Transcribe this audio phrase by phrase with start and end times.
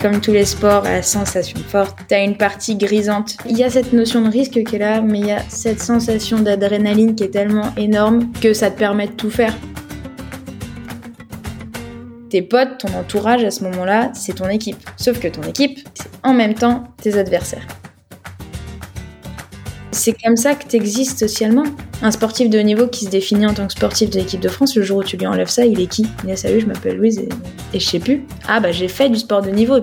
[0.00, 3.36] Comme tous les sports à sensation forte, t'as une partie grisante.
[3.48, 5.80] Il y a cette notion de risque qui est là, mais il y a cette
[5.80, 9.54] sensation d'adrénaline qui est tellement énorme que ça te permet de tout faire.
[12.28, 14.78] Tes potes, ton entourage à ce moment-là, c'est ton équipe.
[14.96, 17.66] Sauf que ton équipe, c'est en même temps tes adversaires.
[19.96, 21.64] C'est comme ça que t'existes socialement.
[22.02, 24.48] Un sportif de haut niveau qui se définit en tant que sportif de l'équipe de
[24.48, 26.06] France, le jour où tu lui enlèves ça, il est qui?
[26.22, 27.28] Il dit salut, je m'appelle Louise et,
[27.72, 28.22] et je sais plus.
[28.46, 29.80] Ah bah j'ai fait du sport de niveau.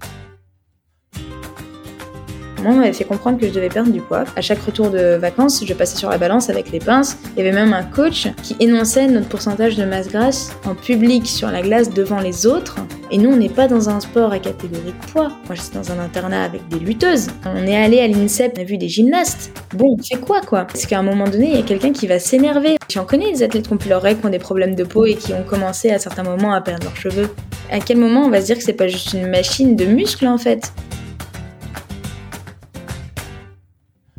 [2.63, 4.23] Moi, m'avait fait comprendre que je devais perdre du poids.
[4.38, 7.17] À chaque retour de vacances, je passais sur la balance avec les pinces.
[7.36, 11.27] Il y avait même un coach qui énonçait notre pourcentage de masse grasse en public
[11.27, 12.77] sur la glace devant les autres.
[13.12, 15.27] Et nous, on n'est pas dans un sport à catégorie de poids.
[15.48, 17.27] Moi, j'étais dans un internat avec des lutteuses.
[17.45, 19.52] On est allé à l'INSEP, on a vu des gymnastes.
[19.73, 20.64] Bon, on fait quoi, quoi?
[20.64, 22.77] Parce qu'à un moment donné, il y a quelqu'un qui va s'énerver.
[22.89, 25.05] J'en connais des athlètes qui ont pu leur règles, qui ont des problèmes de peau
[25.05, 27.30] et qui ont commencé à certains moments à perdre leurs cheveux.
[27.70, 30.27] À quel moment on va se dire que c'est pas juste une machine de muscles,
[30.27, 30.72] en fait?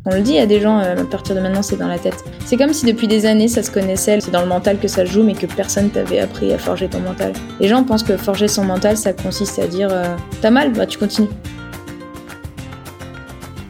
[0.07, 2.23] On le dit à des gens, euh, à partir de maintenant, c'est dans la tête.
[2.45, 5.03] C'est comme si depuis des années, ça se connaissait, c'est dans le mental que ça
[5.03, 7.33] joue, mais que personne t'avait appris à forger ton mental.
[7.59, 10.85] Les gens pensent que forger son mental, ça consiste à dire euh, T'as mal Bah
[10.85, 11.29] tu continues.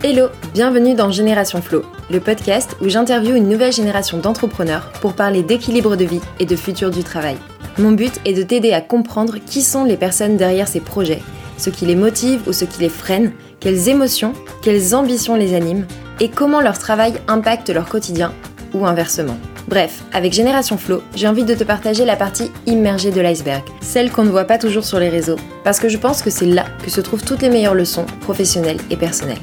[0.03, 5.41] Hello, bienvenue dans Génération Flow, le podcast où j'interviewe une nouvelle génération d'entrepreneurs pour parler
[5.41, 7.37] d'équilibre de vie et de futur du travail.
[7.77, 11.21] Mon but est de t'aider à comprendre qui sont les personnes derrière ces projets,
[11.57, 15.85] ce qui les motive ou ce qui les freine, quelles émotions, quelles ambitions les animent
[16.19, 18.33] et comment leur travail impacte leur quotidien
[18.73, 19.37] ou inversement.
[19.67, 24.11] Bref, avec Génération Flow, j'ai envie de te partager la partie immergée de l'iceberg, celle
[24.11, 26.65] qu'on ne voit pas toujours sur les réseaux, parce que je pense que c'est là
[26.83, 29.41] que se trouvent toutes les meilleures leçons professionnelles et personnelles.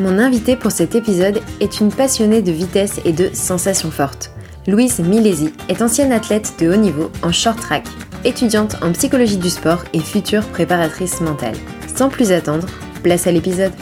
[0.00, 4.30] Mon invitée pour cet épisode est une passionnée de vitesse et de sensations fortes.
[4.66, 7.84] Louise Milesi est ancienne athlète de haut niveau en short track,
[8.24, 11.54] étudiante en psychologie du sport et future préparatrice mentale.
[11.96, 12.68] Sans plus attendre,
[13.02, 13.72] place à l'épisode.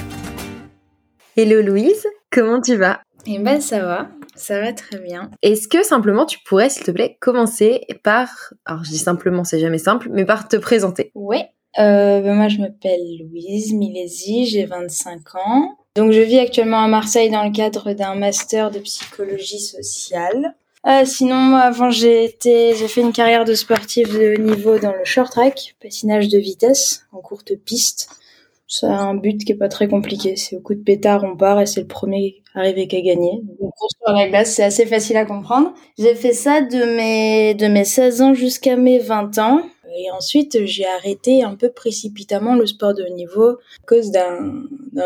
[1.37, 3.00] Hello Louise, comment tu vas?
[3.27, 5.33] Eh ben ça va, ça va très bien.
[5.43, 8.28] Est-ce que simplement tu pourrais, s'il te plaît, commencer par,
[8.66, 11.11] alors je dis simplement, c'est jamais simple, mais par te présenter?
[11.16, 11.49] Ouais,
[11.81, 15.77] euh, ben moi je m'appelle Louise Milesi, j'ai 25 ans.
[15.97, 20.55] Donc je vis actuellement à Marseille dans le cadre d'un master de psychologie sociale.
[20.87, 25.05] Euh, sinon, avant j'ai été, j'ai fait une carrière de sportive de niveau dans le
[25.05, 28.11] short track, patinage de vitesse en courte piste.
[28.67, 30.37] C'est un but qui est pas très compliqué.
[30.37, 33.43] C'est au coup de pétard, on part et c'est le premier arrivé qui a gagné.
[33.59, 35.72] Sur la glace, c'est assez facile à comprendre.
[35.99, 39.62] J'ai fait ça de mes, de mes 16 ans jusqu'à mes 20 ans.
[39.97, 44.65] Et ensuite, j'ai arrêté un peu précipitamment le sport de haut niveau à cause d'un,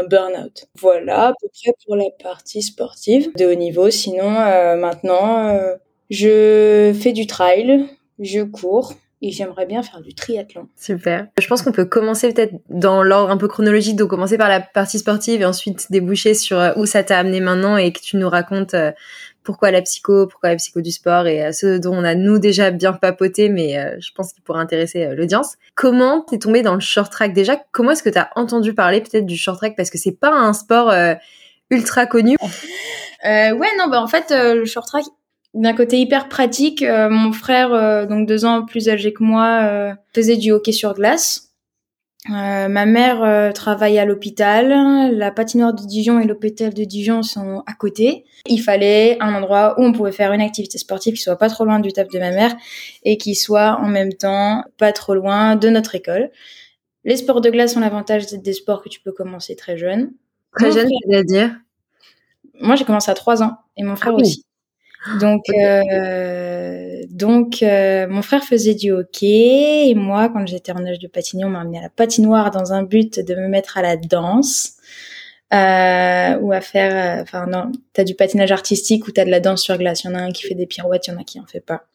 [0.09, 0.67] burn-out.
[0.79, 3.91] Voilà, à peu près pour la partie sportive de haut niveau.
[3.91, 5.77] Sinon, euh, maintenant, euh,
[6.11, 7.87] je fais du trail,
[8.19, 10.69] je cours, et j'aimerais bien faire du triathlon.
[10.77, 11.27] Super.
[11.39, 14.61] Je pense qu'on peut commencer peut-être dans l'ordre un peu chronologique, donc commencer par la
[14.61, 18.17] partie sportive et ensuite déboucher sur euh, où ça t'a amené maintenant et que tu
[18.17, 18.93] nous racontes euh,
[19.43, 22.39] pourquoi la psycho, pourquoi la psycho du sport et euh, ce dont on a nous
[22.39, 25.55] déjà bien papoté, mais je pense qu'il pourrait intéresser l'audience.
[25.75, 27.33] Comment t'es tombé dans le short track?
[27.33, 29.75] Déjà Comment est-ce que t'as entendu parler peut-être du short track?
[29.77, 30.93] Parce que c'est pas un sport
[31.71, 32.37] ultra connu.
[33.25, 35.05] Euh, ouais, non, bah en fait, le short track,
[35.55, 39.61] d'un côté hyper pratique, euh, mon frère, euh, donc deux ans plus âgé que moi,
[39.63, 41.45] euh, faisait du hockey sur glace.
[42.29, 45.17] ma mère travaille à l'hôpital.
[45.17, 48.25] La patinoire de Dijon et l'hôpital de Dijon sont à côté.
[48.47, 51.65] Il fallait un endroit où on pouvait faire une activité sportive qui soit pas trop
[51.65, 52.55] loin du taf de ma mère
[53.05, 56.31] et qui soit en même temps pas trop loin de notre école.
[57.05, 60.13] Les sports de glace ont l'avantage d'être des sports que tu peux commencer très jeune.
[60.55, 61.57] Très jeune, c'est-à-dire
[62.61, 64.23] Moi, j'ai commencé à trois ans et mon frère Ah oui.
[64.23, 64.45] aussi.
[65.21, 70.99] Donc, euh, donc euh, mon frère faisait du hockey et moi, quand j'étais en âge
[70.99, 73.83] de patiner, on m'a amené à la patinoire dans un but de me mettre à
[73.83, 74.75] la danse
[75.55, 77.19] euh, ou à faire.
[77.21, 80.05] euh, Enfin, non, t'as du patinage artistique ou t'as de la danse sur glace.
[80.05, 81.47] Il y en a un qui fait des pirouettes, il y en a qui en
[81.47, 81.87] fait pas.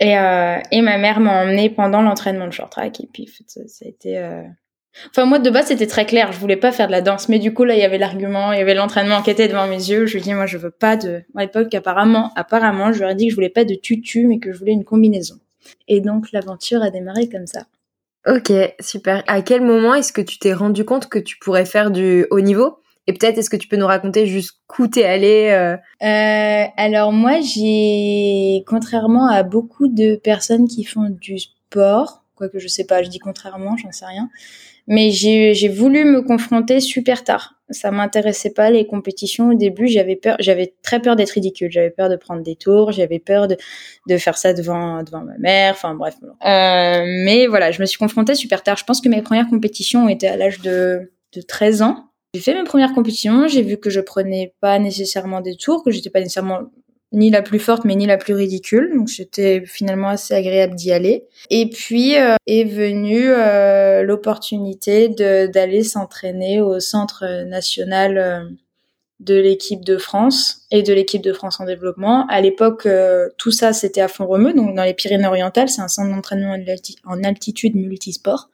[0.00, 3.60] Et, euh, et ma mère m'a emmené pendant l'entraînement de short track et puis ça
[3.84, 4.18] a été.
[5.10, 6.32] Enfin, moi, de base, c'était très clair.
[6.32, 7.28] Je voulais pas faire de la danse.
[7.28, 9.66] Mais du coup, là, il y avait l'argument, il y avait l'entraînement qui était devant
[9.66, 10.06] mes yeux.
[10.06, 13.14] Je lui dis, moi, je veux pas de, à l'époque, apparemment, apparemment, je lui ai
[13.14, 15.36] dit que je voulais pas de tutu, mais que je voulais une combinaison.
[15.88, 17.66] Et donc, l'aventure a démarré comme ça.
[18.26, 19.24] Ok, super.
[19.26, 22.40] À quel moment est-ce que tu t'es rendu compte que tu pourrais faire du haut
[22.40, 22.78] niveau?
[23.08, 27.40] Et peut-être est-ce que tu peux nous raconter jusqu'où t'es allé euh, Euh, alors, moi,
[27.40, 33.08] j'ai, contrairement à beaucoup de personnes qui font du sport, quoique je sais pas, je
[33.08, 34.28] dis contrairement, j'en sais rien,
[34.88, 37.54] mais j'ai, voulu me confronter super tard.
[37.70, 39.86] ça m'intéressait pas les compétitions au début.
[39.86, 41.70] J'avais peur, j'avais très peur d'être ridicule.
[41.70, 42.90] J'avais peur de prendre des tours.
[42.90, 43.56] J'avais peur de,
[44.08, 45.74] de faire ça devant devant ma mère.
[45.74, 46.16] Enfin bref.
[46.22, 48.76] Euh, mais voilà, je me suis confrontée super tard.
[48.76, 52.08] Je pense que mes premières compétitions été à l'âge de de 13 ans.
[52.34, 53.46] J'ai fait mes premières compétitions.
[53.46, 56.62] J'ai vu que je prenais pas nécessairement des tours, que j'étais pas nécessairement
[57.12, 58.92] ni la plus forte mais ni la plus ridicule.
[58.96, 61.26] Donc c'était finalement assez agréable d'y aller.
[61.50, 68.40] Et puis euh, est venue euh, l'opportunité d'aller s'entraîner au centre national euh,
[69.20, 72.26] de l'équipe de France et de l'équipe de France en développement.
[72.28, 72.88] À l'époque
[73.38, 75.68] tout ça c'était à Font-Romeu donc dans les Pyrénées-Orientales.
[75.68, 76.56] C'est un centre d'entraînement
[77.04, 78.48] en altitude multisport.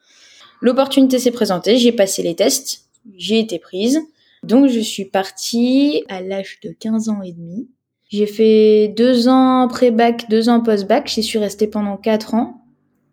[0.61, 1.77] L'opportunité s'est présentée.
[1.77, 2.83] J'ai passé les tests.
[3.17, 3.99] J'ai été prise.
[4.43, 7.67] Donc je suis partie à l'âge de 15 ans et demi
[8.09, 11.07] j'ai fait deux ans pré-bac, deux ans post-bac.
[11.07, 12.59] J'y suis restée pendant quatre ans.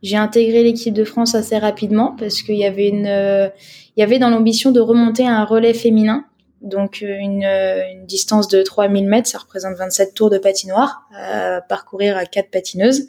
[0.02, 3.48] J'ai intégré l'équipe de France assez rapidement parce qu'il y avait une, euh,
[3.96, 6.24] il y avait dans l'ambition de remonter à un relais féminin.
[6.62, 11.02] Donc euh, une, euh, une, distance de 3000 mètres, ça représente 27 tours de patinoire
[11.14, 13.06] à parcourir à quatre patineuses.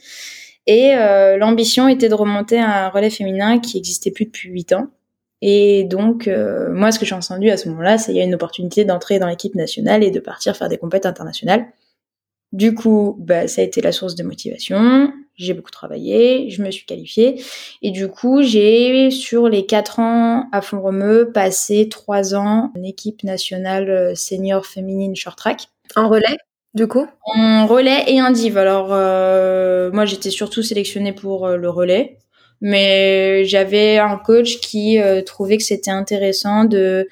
[0.70, 0.96] Et
[1.38, 4.88] l'ambition était de remonter à un relais féminin qui existait plus depuis huit ans.
[5.42, 6.30] Et donc,
[6.74, 9.18] moi, ce que j'ai entendu à ce moment-là, c'est qu'il y a une opportunité d'entrer
[9.18, 11.68] dans l'équipe nationale et de partir faire des compétitions internationales.
[12.54, 15.12] Du coup, bah, ça a été la source de motivation.
[15.36, 17.42] J'ai beaucoup travaillé, je me suis qualifiée.
[17.82, 23.24] Et du coup, j'ai, sur les quatre ans à Font-Romeu, passé trois ans en équipe
[23.24, 25.68] nationale euh, senior féminine short track.
[25.96, 26.38] En relais,
[26.74, 27.06] du coup?
[27.26, 28.58] En relais et en div.
[28.58, 32.18] Alors, euh, moi, j'étais surtout sélectionnée pour euh, le relais
[32.62, 37.08] mais j'avais un coach qui euh, trouvait que c'était intéressant de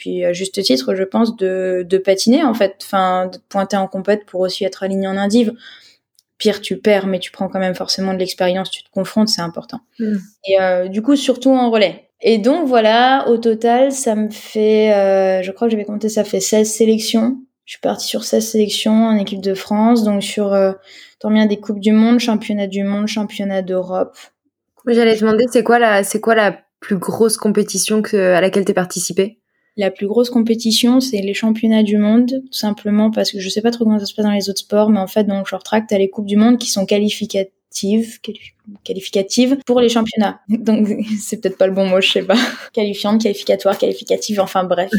[0.00, 2.76] puis à juste titre je pense de, de patiner en fait.
[2.82, 5.52] Enfin de pointer en compète pour aussi être aligné en indiv.
[6.38, 9.42] Pire tu perds mais tu prends quand même forcément de l'expérience tu te confrontes c'est
[9.42, 9.80] important.
[9.98, 10.16] Hmm.
[10.48, 12.08] et euh, du coup surtout en relais.
[12.22, 16.24] Et donc voilà au total ça me fait euh, je crois que j'avais compté ça
[16.24, 17.36] fait 16 sélections.
[17.66, 20.02] Je suis partie sur 16 sélections en équipe de France.
[20.02, 20.72] Donc sur euh,
[21.18, 24.16] tant bien des coupes du monde championnat du monde championnat d'Europe.
[24.86, 28.64] J'allais te demander, c'est quoi la, c'est quoi la plus grosse compétition que, à laquelle
[28.64, 29.38] tu participé
[29.76, 33.62] La plus grosse compétition, c'est les championnats du monde, tout simplement parce que je sais
[33.62, 35.44] pas trop comment ça se passe dans les autres sports, mais en fait, dans le
[35.44, 38.18] short track, t'as les coupes du monde qui sont qualificatives,
[38.84, 40.40] qualificatives pour les championnats.
[40.48, 40.88] Donc,
[41.20, 42.38] c'est peut-être pas le bon mot, je sais pas.
[42.72, 44.90] Qualifiante, qualificatoire, qualificative, enfin bref.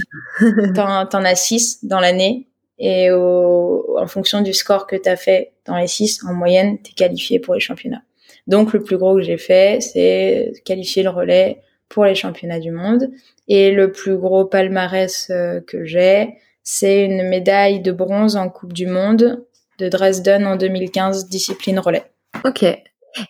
[0.74, 2.48] T'en, t'en as six dans l'année.
[2.80, 6.94] Et au, en fonction du score que t'as fait dans les six, en moyenne, t'es
[6.94, 8.02] qualifié pour les championnats.
[8.48, 12.72] Donc le plus gros que j'ai fait, c'est qualifier le relais pour les championnats du
[12.72, 13.10] monde.
[13.48, 18.74] Et le plus gros palmarès euh, que j'ai, c'est une médaille de bronze en Coupe
[18.74, 19.46] du Monde
[19.78, 22.06] de Dresden en 2015, discipline relais.
[22.46, 22.64] Ok.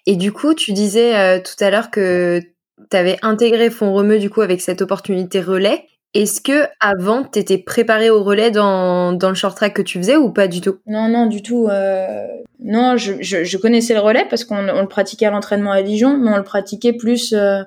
[0.06, 2.42] Et du coup, tu disais euh, tout à l'heure que
[2.90, 5.86] tu avais intégré Font Romeu du coup avec cette opportunité relais.
[6.14, 10.18] Est-ce que avant t'étais préparé au relais dans, dans le short track que tu faisais
[10.18, 10.76] ou pas du tout?
[10.86, 11.68] Non, non, du tout.
[11.70, 12.28] Euh...
[12.60, 15.82] Non, je, je, je, connaissais le relais parce qu'on on le pratiquait à l'entraînement à
[15.82, 17.34] Dijon, mais on le pratiquait plus.
[17.34, 17.64] Euh...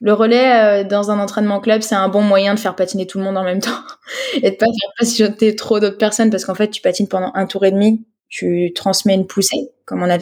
[0.00, 3.18] Le relais euh, dans un entraînement club, c'est un bon moyen de faire patiner tout
[3.18, 3.80] le monde en même temps
[4.34, 7.46] et de pas faire patienter trop d'autres personnes parce qu'en fait, tu patines pendant un
[7.46, 10.18] tour et demi, tu transmets une poussée, comme on a,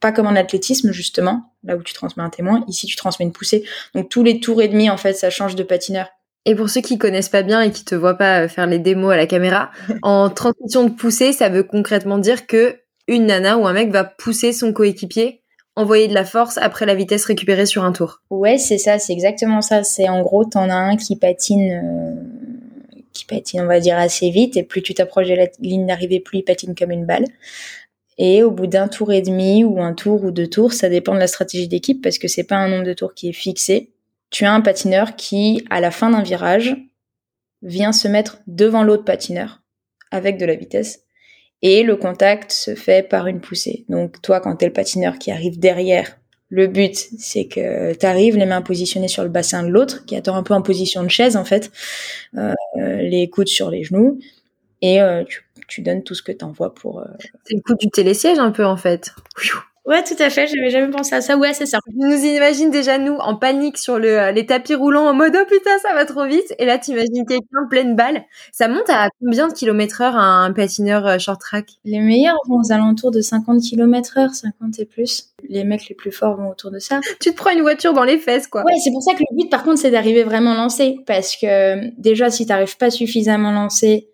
[0.00, 2.64] pas comme en athlétisme justement, là où tu transmets un témoin.
[2.68, 3.64] Ici, tu transmets une poussée.
[3.94, 6.08] Donc tous les tours et demi, en fait, ça change de patineur.
[6.46, 8.78] Et pour ceux qui connaissent pas bien et qui te voient pas euh, faire les
[8.78, 9.70] démos à la caméra,
[10.02, 14.04] en transmission de poussée, ça veut concrètement dire que une nana ou un mec va
[14.04, 15.42] pousser son coéquipier,
[15.76, 18.22] envoyer de la force après la vitesse récupérée sur un tour.
[18.30, 19.82] Ouais, c'est ça, c'est exactement ça.
[19.82, 24.30] C'est en gros, t'en as un qui patine, euh, qui patine, on va dire assez
[24.30, 27.24] vite, et plus tu t'approches de la ligne d'arrivée, plus il patine comme une balle.
[28.16, 31.14] Et au bout d'un tour et demi ou un tour ou deux tours, ça dépend
[31.14, 33.90] de la stratégie d'équipe parce que c'est pas un nombre de tours qui est fixé
[34.34, 36.76] tu as un patineur qui, à la fin d'un virage,
[37.62, 39.62] vient se mettre devant l'autre patineur
[40.10, 41.03] avec de la vitesse
[41.64, 43.86] et le contact se fait par une poussée.
[43.88, 46.18] Donc toi, quand tu es le patineur qui arrive derrière,
[46.50, 50.14] le but, c'est que tu arrives les mains positionnées sur le bassin de l'autre, qui
[50.14, 51.72] attend un peu en position de chaise en fait,
[52.36, 54.20] euh, les coudes sur les genoux,
[54.82, 55.24] et euh,
[55.66, 57.00] tu, donnes tout ce que tu envoies pour...
[57.00, 57.06] Euh,
[57.44, 59.14] c'est le coup du télésiège un peu en fait.
[59.86, 60.46] Ouais, tout à fait.
[60.46, 61.36] J'avais jamais pensé à ça.
[61.36, 61.78] Ouais, c'est ça.
[61.86, 65.36] Je nous imagine déjà nous en panique sur le, euh, les tapis roulants en mode
[65.38, 66.54] oh putain ça va trop vite.
[66.58, 68.24] Et là t'imagines quelqu'un pleine balle.
[68.50, 71.66] Ça monte à combien de kilomètres heure un patineur euh, short track?
[71.84, 75.34] Les meilleurs vont aux alentours de 50 km heure, 50 et plus.
[75.50, 77.00] Les mecs les plus forts vont autour de ça.
[77.20, 78.62] Tu te prends une voiture dans les fesses quoi.
[78.64, 81.90] Ouais, c'est pour ça que le but par contre c'est d'arriver vraiment lancé parce que
[82.00, 84.08] déjà si t'arrives pas suffisamment lancé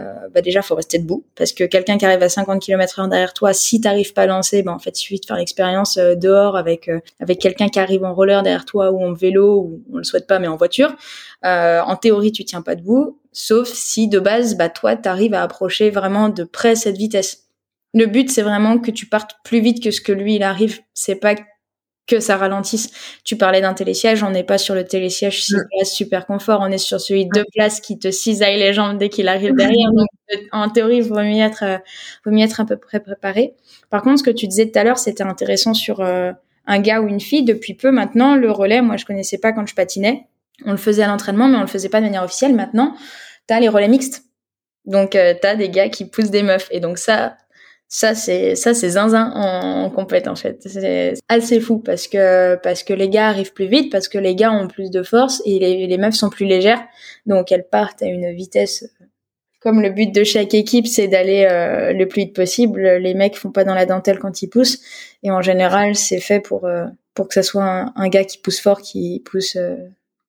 [0.00, 3.34] euh, bah déjà faut rester debout parce que quelqu'un qui arrive à 50 km/h derrière
[3.34, 6.14] toi, si t'arrives pas à lancer, bah en fait il suffit de faire l'expérience euh,
[6.14, 9.82] dehors avec euh, avec quelqu'un qui arrive en roller derrière toi ou en vélo ou
[9.92, 10.94] on le souhaite pas mais en voiture.
[11.42, 15.90] en théorie tu tiens pas debout, sauf si de base bah toi t'arrives à approcher
[15.90, 17.44] vraiment de près cette vitesse.
[17.94, 20.80] Le but c'est vraiment que tu partes plus vite que ce que lui il arrive.
[20.94, 21.34] C'est pas
[22.06, 22.90] que ça ralentisse.
[23.24, 26.70] Tu parlais d'un télésiège, on n'est pas sur le télésiège six places super confort, on
[26.70, 29.90] est sur celui de deux places qui te cisaille les jambes dès qu'il arrive derrière.
[29.96, 30.08] Donc,
[30.52, 31.78] en théorie, il vaut mieux être, euh,
[32.24, 33.54] vaut mieux être à peu près préparé.
[33.90, 36.32] Par contre, ce que tu disais tout à l'heure, c'était intéressant sur euh,
[36.66, 37.44] un gars ou une fille.
[37.44, 40.26] Depuis peu maintenant, le relais, moi, je connaissais pas quand je patinais.
[40.66, 42.54] On le faisait à l'entraînement, mais on le faisait pas de manière officielle.
[42.54, 42.94] Maintenant,
[43.46, 44.24] t'as les relais mixtes.
[44.84, 46.68] Donc, euh, t'as des gars qui poussent des meufs.
[46.70, 47.36] Et donc ça,
[47.92, 50.62] ça c'est ça c'est zinzin en, en compète en fait.
[50.64, 54.36] C'est assez fou parce que parce que les gars arrivent plus vite parce que les
[54.36, 56.80] gars ont plus de force et les, les meufs sont plus légères.
[57.26, 58.88] Donc elles partent à une vitesse
[59.60, 62.80] comme le but de chaque équipe c'est d'aller euh, le plus vite possible.
[62.80, 64.80] Les mecs font pas dans la dentelle quand ils poussent.
[65.24, 68.38] Et en général c'est fait pour euh, pour que ça soit un, un, gars qui
[68.38, 69.74] pousse fort qui pousse euh,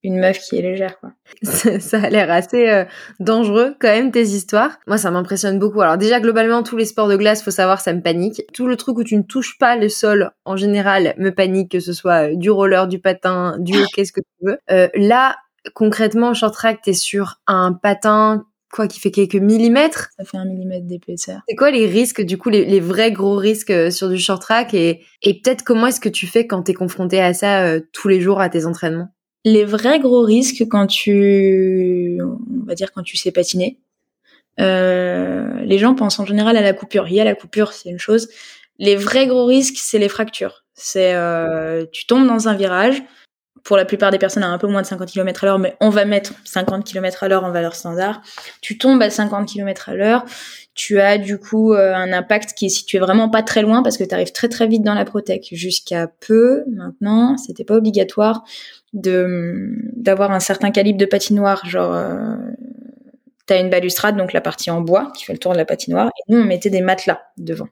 [0.03, 1.11] une meuf qui est légère quoi.
[1.43, 2.85] ça a l'air assez euh,
[3.19, 4.79] dangereux quand même tes histoires.
[4.87, 5.81] Moi ça m'impressionne beaucoup.
[5.81, 8.41] Alors déjà globalement tous les sports de glace, faut savoir ça me panique.
[8.53, 11.79] Tout le truc où tu ne touches pas le sol en général me panique que
[11.79, 14.57] ce soit euh, du roller, du patin, du hockey ce que tu veux.
[14.71, 15.37] Euh, là
[15.75, 20.09] concrètement short track t'es sur un patin quoi qui fait quelques millimètres.
[20.17, 21.41] Ça fait un millimètre d'épaisseur.
[21.47, 24.73] C'est quoi les risques, du coup, les, les, vrais gros risques sur du short track
[24.73, 28.21] et, et peut-être comment est-ce que tu fais quand t'es confronté à ça tous les
[28.21, 29.09] jours à tes entraînements?
[29.45, 33.79] Les vrais gros risques quand tu, on va dire quand tu sais patiner,
[34.59, 37.07] euh, les gens pensent en général à la coupure.
[37.07, 38.29] Il y a la coupure, c'est une chose.
[38.77, 40.65] Les vrais gros risques, c'est les fractures.
[40.73, 43.01] C'est euh, tu tombes dans un virage.
[43.63, 45.75] Pour la plupart des personnes à un peu moins de 50 km à l'heure, mais
[45.79, 48.21] on va mettre 50 km à l'heure en valeur standard.
[48.61, 50.25] Tu tombes à 50 km à l'heure,
[50.73, 53.97] tu as du coup euh, un impact qui est situé vraiment pas très loin parce
[53.97, 55.49] que tu arrives très très vite dans la protec.
[55.51, 58.43] Jusqu'à peu, maintenant, c'était pas obligatoire
[58.93, 62.35] de d'avoir un certain calibre de patinoire, genre euh,
[63.45, 66.07] t'as une balustrade, donc la partie en bois qui fait le tour de la patinoire,
[66.07, 67.67] et nous on mettait des matelas devant.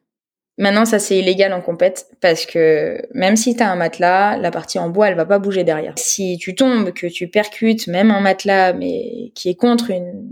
[0.60, 4.52] Maintenant, ça c'est illégal en compète parce que même si tu as un matelas, la
[4.52, 5.94] partie en bois elle va pas bouger derrière.
[5.96, 10.28] Si tu tombes, que tu percutes même un matelas mais qui est contre une,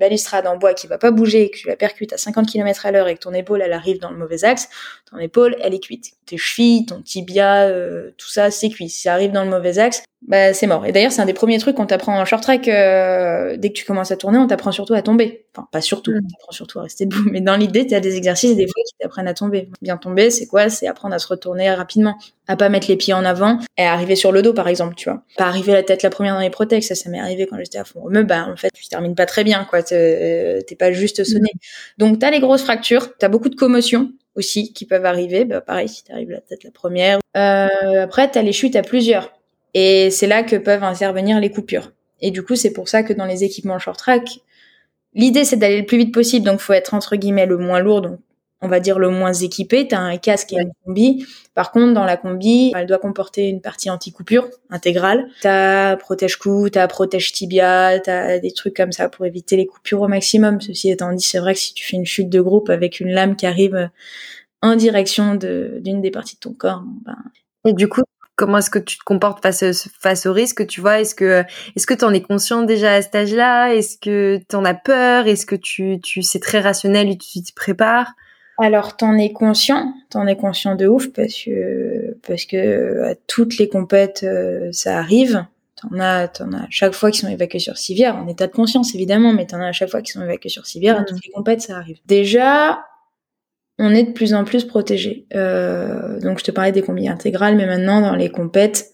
[0.00, 2.90] balustrade en bois qui va pas bouger, que tu la percutes à 50 km à
[2.90, 4.68] l'heure et que ton épaule elle arrive dans le mauvais axe,
[5.10, 6.12] ton épaule elle est cuite.
[6.26, 8.88] Tes chevilles, ton tibia, euh, tout ça c'est cuit.
[8.88, 10.84] Si ça arrive dans le mauvais axe, bah c'est mort.
[10.84, 12.68] Et d'ailleurs c'est un des premiers trucs qu'on t'apprend en short track.
[12.68, 15.46] Euh, dès que tu commences à tourner, on t'apprend surtout à tomber.
[15.56, 16.20] Enfin pas surtout, mm.
[16.24, 17.28] on t'apprend surtout à rester debout.
[17.32, 19.70] Mais dans l'idée, tu as des exercices et des fois qui t'apprennent à tomber.
[19.80, 20.68] Bien tomber, c'est quoi?
[20.68, 23.92] C'est apprendre à se retourner rapidement, à pas mettre les pieds en avant et à
[23.92, 25.22] arriver sur le dos par exemple, tu vois.
[25.38, 27.78] Pas arriver la tête la première dans les protèges, ça ça m'est arrivé quand j'étais
[27.78, 29.80] à fond remue, bah en fait tu termines pas très bien quoi.
[29.92, 31.50] Euh, t'es pas juste sonné.
[31.96, 35.46] Donc t'as les grosses fractures, t'as beaucoup de commotions aussi qui peuvent arriver.
[35.46, 37.18] Bah pareil, si t'arrives la tête la première.
[37.36, 39.32] Euh, après t'as les chutes à plusieurs,
[39.74, 41.92] et c'est là que peuvent intervenir les coupures.
[42.20, 44.40] Et du coup c'est pour ça que dans les équipements short track,
[45.14, 48.02] l'idée c'est d'aller le plus vite possible, donc faut être entre guillemets le moins lourd,
[48.02, 48.18] donc
[48.62, 51.24] on va dire le moins équipé, tu as un casque et une combi.
[51.54, 55.28] Par contre, dans la combi, elle doit comporter une partie anti-coupure intégrale.
[55.40, 59.56] Tu as protège-cou, tu as protège tibia, tu as des trucs comme ça pour éviter
[59.56, 60.60] les coupures au maximum.
[60.60, 63.10] Ceci étant dit, c'est vrai que si tu fais une chute de groupe avec une
[63.10, 63.88] lame qui arrive
[64.60, 67.16] en direction d'une des parties de ton corps, ben...
[67.66, 68.02] Et du coup,
[68.40, 71.00] comment est-ce que tu te comportes face face au risque tu vois?
[71.00, 71.44] Est-ce que
[71.76, 73.74] est-ce que tu en es conscient déjà à cet âge-là?
[73.74, 75.26] Est-ce que tu en as peur?
[75.26, 78.14] Est-ce que tu tu c'est très rationnel et tu t'y prépares?
[78.58, 83.58] Alors, t'en es conscient, t'en es conscient de ouf parce que parce que à toutes
[83.58, 85.44] les compètes euh, ça arrive.
[85.76, 88.94] T'en as, t'en as chaque fois qu'ils sont évacués sur civière, en état de conscience
[88.94, 90.98] évidemment, mais t'en as à chaque fois qu'ils sont évacués sur civière.
[90.98, 91.06] À mmh.
[91.06, 91.98] toutes les compètes ça arrive.
[92.06, 92.80] Déjà,
[93.80, 95.26] on est de plus en plus protégé.
[95.34, 98.92] Euh, donc je te parlais des combis intégrales, mais maintenant dans les compètes,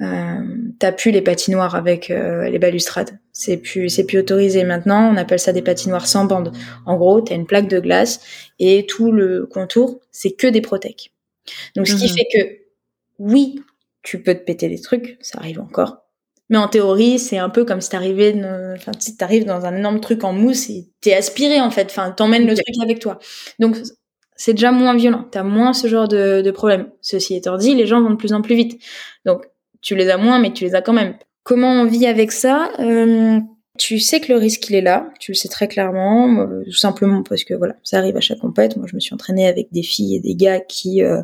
[0.00, 0.40] euh,
[0.78, 3.18] t'as plus les patinoires avec euh, les balustrades.
[3.32, 5.12] C'est plus, c'est plus autorisé maintenant.
[5.12, 6.52] On appelle ça des patinoires sans bande.
[6.86, 8.20] En gros, t'as une plaque de glace
[8.58, 11.12] et tout le contour, c'est que des protèques.
[11.76, 12.16] Donc, ce qui mhm.
[12.16, 12.48] fait que,
[13.18, 13.60] oui,
[14.02, 15.98] tu peux te péter des trucs, ça arrive encore.
[16.48, 18.34] Mais en théorie, c'est un peu comme si t'arrivais,
[18.74, 21.88] enfin, si t'arrives dans un énorme truc en mousse et t'es aspiré, en fait.
[21.90, 23.18] Enfin, t'emmènes le truc avec toi.
[23.58, 23.76] Donc,
[24.36, 25.26] c'est déjà moins violent.
[25.30, 26.88] T'as moins ce genre de, de problème.
[27.00, 28.82] Ceci étant dit, les gens vont de plus en plus vite.
[29.24, 29.44] Donc,
[29.80, 31.14] tu les as moins, mais tu les as quand même.
[31.44, 33.38] Comment on vit avec ça euh,
[33.78, 36.72] Tu sais que le risque il est là, tu le sais très clairement, euh, tout
[36.72, 38.78] simplement parce que voilà, ça arrive à chaque compète.
[38.78, 41.22] Moi, je me suis entraînée avec des filles et des gars qui euh,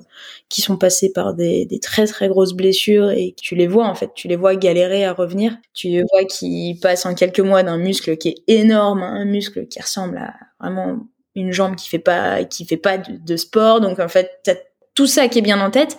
[0.51, 3.95] qui sont passés par des, des très très grosses blessures et tu les vois en
[3.95, 5.57] fait, tu les vois galérer à revenir.
[5.73, 9.25] Tu les vois qui passent en quelques mois d'un muscle qui est énorme à un
[9.25, 10.99] muscle qui ressemble à vraiment
[11.41, 13.81] une jambe qui fait pas qui fait pas de, sport.
[13.81, 14.55] Donc en fait, t'as
[14.95, 15.97] tout ça qui est bien en tête.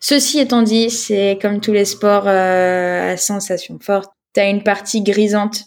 [0.00, 4.10] Ceci étant dit, c'est comme tous les sports euh, à sensation forte.
[4.32, 5.64] T'as une partie grisante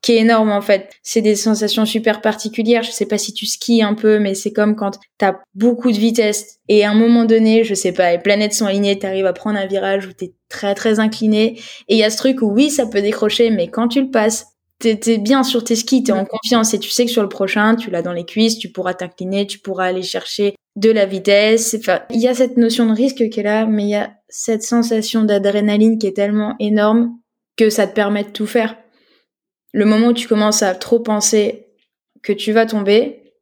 [0.00, 0.90] qui est énorme en fait.
[1.02, 2.82] C'est des sensations super particulières.
[2.82, 5.98] Je sais pas si tu skis un peu, mais c'est comme quand t'as beaucoup de
[5.98, 9.32] vitesse et à un moment donné, je sais pas, les planètes sont alignées, t'arrives à
[9.32, 12.46] prendre un virage où t'es très très incliné et il y a ce truc où
[12.46, 14.46] oui, ça peut décrocher, mais quand tu le passes,
[14.82, 17.28] t'es es bien sur tes skis, t'es en confiance et tu sais que sur le
[17.28, 21.06] prochain, tu l'as dans les cuisses, tu pourras t'incliner, tu pourras aller chercher de la
[21.06, 21.76] vitesse.
[21.78, 24.12] Enfin, il y a cette notion de risque qui est là, mais il y a
[24.28, 27.16] cette sensation d'adrénaline qui est tellement énorme
[27.56, 28.76] que ça te permet de tout faire
[29.72, 31.68] le moment où tu commences à trop penser
[32.22, 33.32] que tu vas tomber,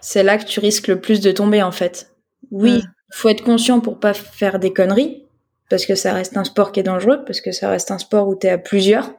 [0.00, 2.14] c'est là que tu risques le plus de tomber en fait.
[2.50, 5.24] Oui, il faut être conscient pour pas faire des conneries
[5.70, 8.28] parce que ça reste un sport qui est dangereux parce que ça reste un sport
[8.28, 9.12] où tu es à plusieurs.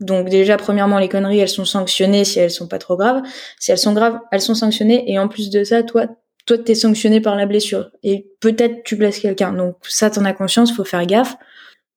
[0.00, 3.22] Donc déjà premièrement les conneries elles sont sanctionnées si elles sont pas trop graves.
[3.58, 6.06] Si elles sont graves, elles sont sanctionnées et en plus de ça toi
[6.46, 9.52] toi t'es sanctionné par la blessure et peut-être tu blesses quelqu'un.
[9.52, 11.36] Donc ça t'en as conscience, faut faire gaffe.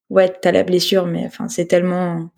[0.10, 2.29] Ouais, t'as la blessure mais enfin c'est tellement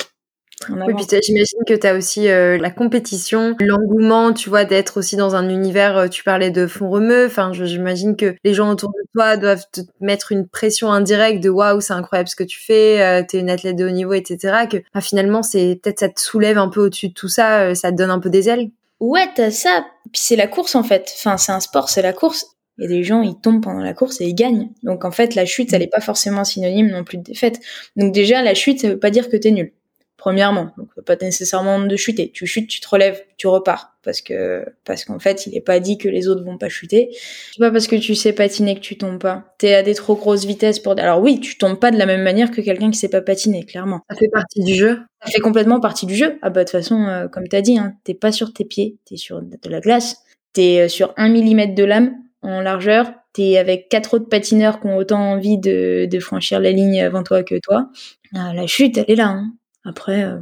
[0.70, 5.16] oui, puis j'imagine que tu as aussi euh, la compétition, l'engouement, tu vois, d'être aussi
[5.16, 8.90] dans un univers, euh, tu parlais de fond remue, enfin, j'imagine que les gens autour
[8.90, 12.60] de toi doivent te mettre une pression indirecte de waouh, c'est incroyable ce que tu
[12.60, 14.66] fais, euh, tu es une athlète de haut niveau, etc.
[14.70, 17.92] Que bah, finalement, c'est peut-être ça te soulève un peu au-dessus de tout ça, ça
[17.92, 18.70] te donne un peu des ailes.
[19.00, 19.86] Ouais, t'as ça.
[20.12, 21.12] Puis c'est la course en fait.
[21.18, 22.48] Enfin, c'est un sport, c'est la course.
[22.80, 24.70] Et des gens, ils tombent pendant la course et ils gagnent.
[24.82, 27.60] Donc en fait, la chute, elle n'est pas forcément synonyme non plus de défaite.
[27.96, 29.74] Donc déjà, la chute, ça veut pas dire que t'es nul
[30.18, 30.72] premièrement.
[30.78, 32.32] Donc pas nécessairement de chuter.
[32.32, 35.80] Tu chutes, tu te relèves, tu repars parce que parce qu'en fait, il est pas
[35.80, 37.10] dit que les autres vont pas chuter.
[37.52, 39.56] C'est pas parce que tu sais patiner que tu tombes pas.
[39.58, 42.22] T'es à des trop grosses vitesses pour Alors oui, tu tombes pas de la même
[42.22, 44.02] manière que quelqu'un qui sait pas patiner, clairement.
[44.10, 45.00] Ça fait partie du jeu.
[45.24, 46.38] Ça fait complètement partie du jeu.
[46.42, 48.98] Ah bah de toute façon, euh, comme t'as dit, hein, t'es pas sur tes pieds,
[49.06, 50.18] t'es sur de la glace,
[50.52, 54.88] t'es euh, sur un millimètre de lame en largeur, t'es avec quatre autres patineurs qui
[54.88, 57.90] ont autant envie de, de franchir la ligne avant toi que toi.
[58.36, 59.28] Ah, la chute, elle est là.
[59.28, 59.54] Hein.
[59.86, 60.38] Après, euh,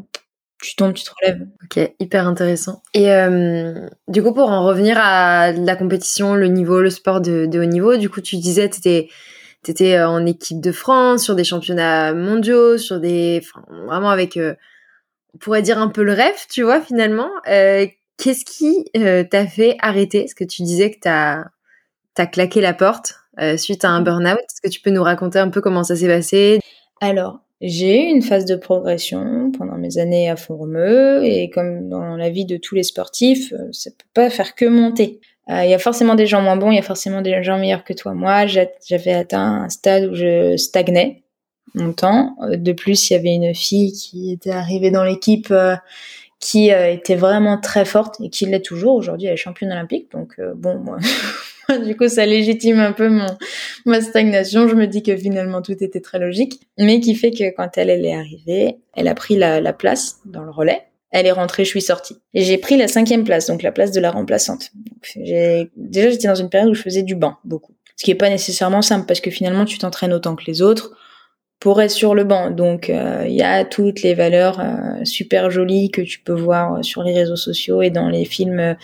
[0.62, 1.48] tu tombes, tu te relèves.
[1.64, 2.84] Ok, hyper intéressant.
[2.94, 7.48] Et euh, du coup, pour en revenir à la compétition, le niveau, le sport de,
[7.60, 9.10] haut niveau, du coup, tu disais, tu étais,
[9.68, 14.54] étais en équipe de France, sur des championnats mondiaux, sur des, enfin, vraiment avec, euh,
[15.34, 17.30] on pourrait dire un peu le rêve, tu vois, finalement.
[17.46, 18.86] Qu'est-ce qui
[19.30, 20.26] t'a fait arrêter?
[20.26, 21.46] Est-ce que tu disais que t'as
[22.18, 23.16] as claqué la porte
[23.58, 24.04] suite à un mmh.
[24.04, 24.40] burn-out?
[24.40, 26.60] Est-ce que tu peux nous raconter un peu comment ça s'est passé?
[27.00, 32.16] Alors, j'ai eu une phase de progression pendant mes années à Font-Romeu et comme dans
[32.16, 35.20] la vie de tous les sportifs, euh, ça peut pas faire que monter.
[35.50, 37.60] Euh, il y a forcément des gens moins bons, il y a forcément des gens
[37.60, 38.16] meilleurs que toi.
[38.16, 41.22] Moi, j'avais atteint un stade où je stagnais
[41.76, 42.36] longtemps.
[42.42, 45.54] Euh, de plus, il y avait une fille qui était arrivée dans l'équipe
[46.40, 48.96] qui était vraiment très forte et qui l'est toujours.
[48.96, 50.12] Aujourd'hui, elle est championne olympique.
[50.12, 50.98] Donc, bon, moi,
[51.86, 53.28] du coup, ça légitime un peu mon,
[53.86, 54.68] ma stagnation.
[54.68, 56.62] Je me dis que finalement, tout était très logique.
[56.78, 60.44] Mais qui fait que quand elle, est arrivée, elle a pris la, la place dans
[60.44, 60.84] le relais.
[61.12, 62.18] Elle est rentrée, je suis sortie.
[62.34, 64.72] Et j'ai pris la cinquième place, donc la place de la remplaçante.
[65.16, 67.74] Déjà, j'étais dans une période où je faisais du banc, beaucoup.
[67.98, 70.96] Ce qui est pas nécessairement simple, parce que finalement, tu t'entraînes autant que les autres
[71.62, 72.50] pour être sur le banc.
[72.50, 76.84] Donc euh, il y a toutes les valeurs euh, super jolies que tu peux voir
[76.84, 78.76] sur les réseaux sociaux et dans les films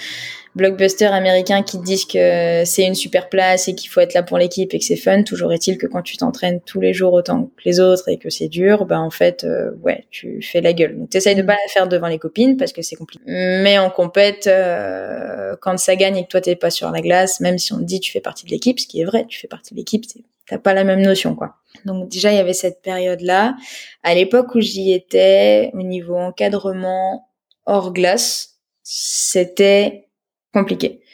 [0.58, 4.24] blockbusters américains qui te disent que c'est une super place et qu'il faut être là
[4.24, 5.24] pour l'équipe et que c'est fun.
[5.24, 8.30] Toujours est-il que quand tu t'entraînes tous les jours autant que les autres et que
[8.30, 10.98] c'est dur, bah en fait, euh, ouais, tu fais la gueule.
[10.98, 13.24] Donc t'essayes de pas la faire devant les copines parce que c'est compliqué.
[13.28, 17.39] Mais en compète, euh, quand ça gagne et que toi t'es pas sur la glace,
[17.39, 19.39] même si on te dit tu fais partie de l'équipe, ce qui est vrai, tu
[19.39, 20.04] fais partie de l'équipe,
[20.48, 21.56] t'as pas la même notion quoi.
[21.86, 23.56] Donc déjà il y avait cette période là.
[24.04, 27.30] À l'époque où j'y étais, au niveau encadrement
[27.67, 30.07] hors glace, c'était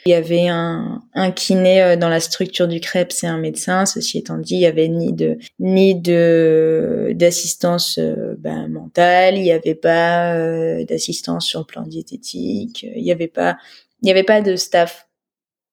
[0.06, 3.86] Il y avait un, un kiné euh, dans la structure du crêpe, c'est un médecin.
[3.86, 9.44] Ceci étant dit, il y avait ni de ni de d'assistance euh, ben, mentale, il
[9.44, 13.56] y avait pas euh, d'assistance sur le plan diététique, il y avait pas
[14.02, 15.08] il y avait pas de staff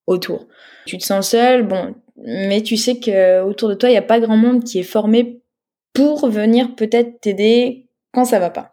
[0.08, 0.48] autour.
[0.86, 4.02] Tu te sens seul, bon, mais tu sais que autour de toi, il y a
[4.02, 5.42] pas grand monde qui est formé
[5.94, 8.71] pour venir peut-être t'aider quand ça va pas.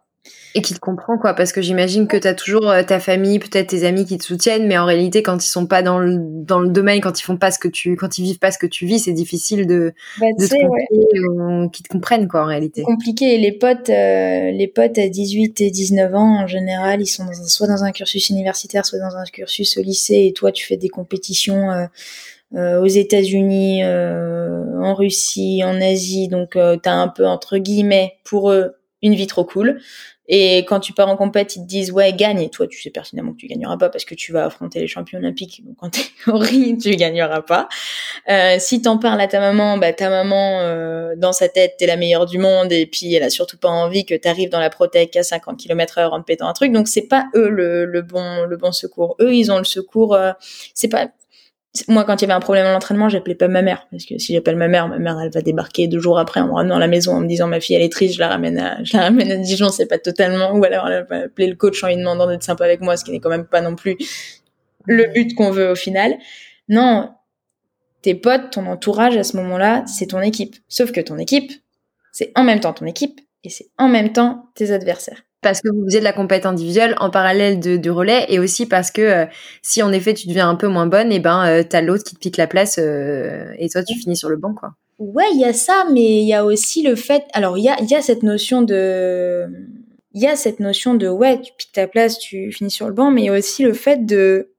[0.55, 3.39] Et qui te comprend quoi parce que j'imagine que tu as toujours euh, ta famille
[3.39, 6.17] peut-être tes amis qui te soutiennent mais en réalité quand ils sont pas dans le
[6.19, 8.59] dans le domaine quand ils font pas ce que tu quand ils vivent pas ce
[8.59, 11.71] que tu vis c'est difficile de, bah, de te ouais.
[11.73, 15.61] qui te comprennent quoi en réalité c'est compliqué les potes euh, les potes à 18
[15.61, 19.17] et 19 ans en général ils sont dans soit dans un cursus universitaire soit dans
[19.17, 21.87] un cursus au lycée et toi tu fais des compétitions euh,
[22.55, 26.29] euh, aux États-Unis, euh, en Russie, en Asie.
[26.29, 29.81] Donc, euh, tu as un peu, entre guillemets, pour eux, une vie trop cool.
[30.31, 32.91] Et quand tu pars en compète, ils te disent ouais gagne et toi tu sais
[32.91, 35.63] pertinemment que tu gagneras pas parce que tu vas affronter les champions olympiques.
[35.65, 35.77] Donc
[36.27, 37.69] au ring, tu gagneras pas.
[38.29, 41.87] Euh, si t'en parles à ta maman, bah ta maman euh, dans sa tête t'es
[41.87, 44.69] la meilleure du monde et puis elle a surtout pas envie que t'arrives dans la
[44.69, 46.73] protec à 50 km heure en te pétant un truc.
[46.73, 49.17] Donc c'est pas eux le, le bon le bon secours.
[49.21, 50.15] Eux ils ont le secours.
[50.15, 50.33] Euh,
[50.75, 51.09] c'est pas
[51.87, 53.87] moi, quand il y avait un problème à l'entraînement, j'appelais pas ma mère.
[53.91, 56.49] Parce que si j'appelle ma mère, ma mère, elle va débarquer deux jours après en
[56.49, 58.29] me ramenant à la maison en me disant ma fille, elle est triste, je la
[58.29, 60.53] ramène à, je la ramène à Dijon, c'est pas totalement.
[60.53, 63.05] Ou alors elle va appeler le coach en lui demandant d'être sympa avec moi, ce
[63.05, 63.97] qui n'est quand même pas non plus
[64.87, 66.15] le but qu'on veut au final.
[66.69, 67.11] Non,
[68.03, 70.57] tes potes, ton entourage à ce moment-là, c'est ton équipe.
[70.69, 71.53] Sauf que ton équipe,
[72.13, 75.69] c'est en même temps ton équipe et c'est en même temps tes adversaires parce que
[75.69, 79.03] vous faisiez de la compète individuelle en parallèle de, du relais et aussi parce que
[79.03, 79.27] euh,
[79.63, 82.05] si en effet tu deviens un peu moins bonne et eh ben euh, t'as l'autre
[82.05, 84.75] qui te pique la place euh, et toi tu finis sur le banc quoi.
[84.99, 87.69] Ouais, il y a ça mais il y a aussi le fait alors il y
[87.69, 89.47] a il y a cette notion de
[90.13, 92.95] il y a cette notion de ouais, tu piques ta place, tu finis sur le
[92.95, 94.51] banc mais il y a aussi le fait de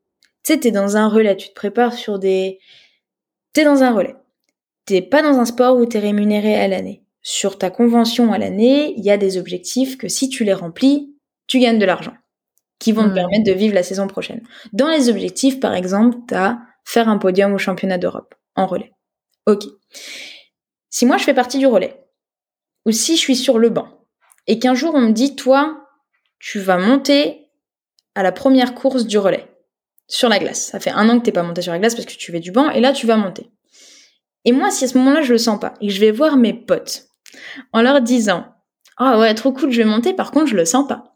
[0.43, 2.59] tu sais t'es dans un relais, tu te prépares sur des
[3.51, 4.15] t'es dans un relais.
[4.85, 8.93] T'es pas dans un sport où t'es rémunéré à l'année sur ta convention à l'année,
[8.97, 11.15] il y a des objectifs que si tu les remplis,
[11.47, 12.13] tu gagnes de l'argent,
[12.79, 13.15] qui vont te hmm.
[13.15, 14.41] permettre de vivre la saison prochaine.
[14.73, 18.91] Dans les objectifs, par exemple, tu as faire un podium au championnat d'Europe en relais.
[19.45, 19.63] Ok.
[20.89, 22.03] Si moi je fais partie du relais,
[22.85, 23.87] ou si je suis sur le banc,
[24.47, 25.85] et qu'un jour on me dit, toi,
[26.39, 27.51] tu vas monter
[28.15, 29.45] à la première course du relais,
[30.07, 30.67] sur la glace.
[30.67, 32.39] Ça fait un an que t'es pas monté sur la glace parce que tu fais
[32.39, 33.51] du banc, et là tu vas monter.
[34.45, 36.37] Et moi, si à ce moment-là je le sens pas, et que je vais voir
[36.37, 37.08] mes potes,
[37.73, 38.45] en leur disant
[38.97, 41.15] Ah oh ouais, trop cool, je vais monter, par contre, je le sens pas.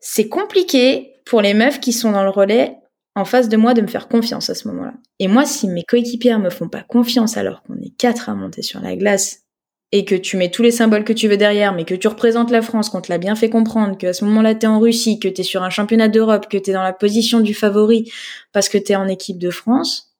[0.00, 2.76] C'est compliqué pour les meufs qui sont dans le relais
[3.14, 4.94] en face de moi de me faire confiance à ce moment-là.
[5.18, 8.62] Et moi, si mes coéquipières me font pas confiance alors qu'on est quatre à monter
[8.62, 9.42] sur la glace
[9.90, 12.50] et que tu mets tous les symboles que tu veux derrière, mais que tu représentes
[12.50, 15.28] la France, qu'on te l'a bien fait comprendre, qu'à ce moment-là t'es en Russie, que
[15.28, 18.12] t'es sur un championnat d'Europe, que t'es dans la position du favori
[18.52, 20.14] parce que t'es en équipe de France,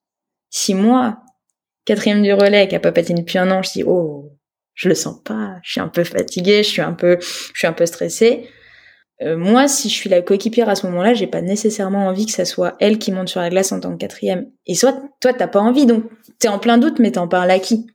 [0.51, 1.19] si moi,
[1.85, 4.31] quatrième du relais, qui a pas patine depuis un an, je dis oh
[4.79, 7.67] je le sens pas, je suis un peu fatiguée, je suis un peu, je suis
[7.67, 8.49] un peu stressée.
[9.21, 12.33] Euh, moi, si je suis la coéquipière à ce moment-là, j'ai pas nécessairement envie que
[12.33, 14.47] ça soit elle qui monte sur la glace en tant que quatrième.
[14.67, 16.05] Et soit, toi, t'as pas envie, donc
[16.39, 17.87] t'es en plein doute, mais t'en parles à qui?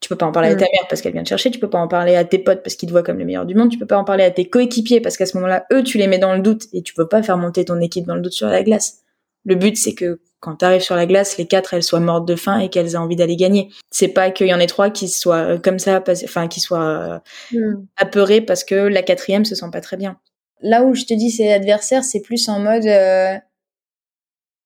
[0.00, 1.70] Tu peux pas en parler à ta mère parce qu'elle vient te chercher, tu peux
[1.70, 3.70] pas en parler à tes potes parce qu'ils te voient comme le meilleur du monde,
[3.70, 6.08] tu peux pas en parler à tes coéquipiers parce qu'à ce moment-là, eux, tu les
[6.08, 8.32] mets dans le doute et tu peux pas faire monter ton équipe dans le doute
[8.32, 9.02] sur la glace.
[9.44, 12.26] Le but, c'est que quand tu arrives sur la glace, les quatre, elles soient mortes
[12.26, 13.70] de faim et qu'elles aient envie d'aller gagner.
[13.92, 17.22] C'est pas qu'il y en ait trois qui soient euh, comme ça, enfin, qui soient
[17.52, 17.86] euh, hmm.
[17.96, 20.18] apeurés parce que la quatrième se sent pas très bien.
[20.60, 23.36] Là où je te dis c'est l'adversaire, c'est plus en mode, euh,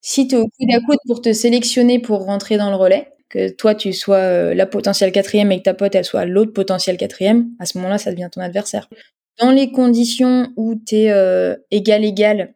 [0.00, 3.50] si tu es au coup d'à pour te sélectionner pour rentrer dans le relais, que
[3.50, 7.50] toi tu sois la potentielle quatrième et que ta pote elle soit l'autre potentielle quatrième,
[7.58, 8.88] à ce moment-là, ça devient ton adversaire.
[9.40, 12.54] Dans les conditions où tu es égal égal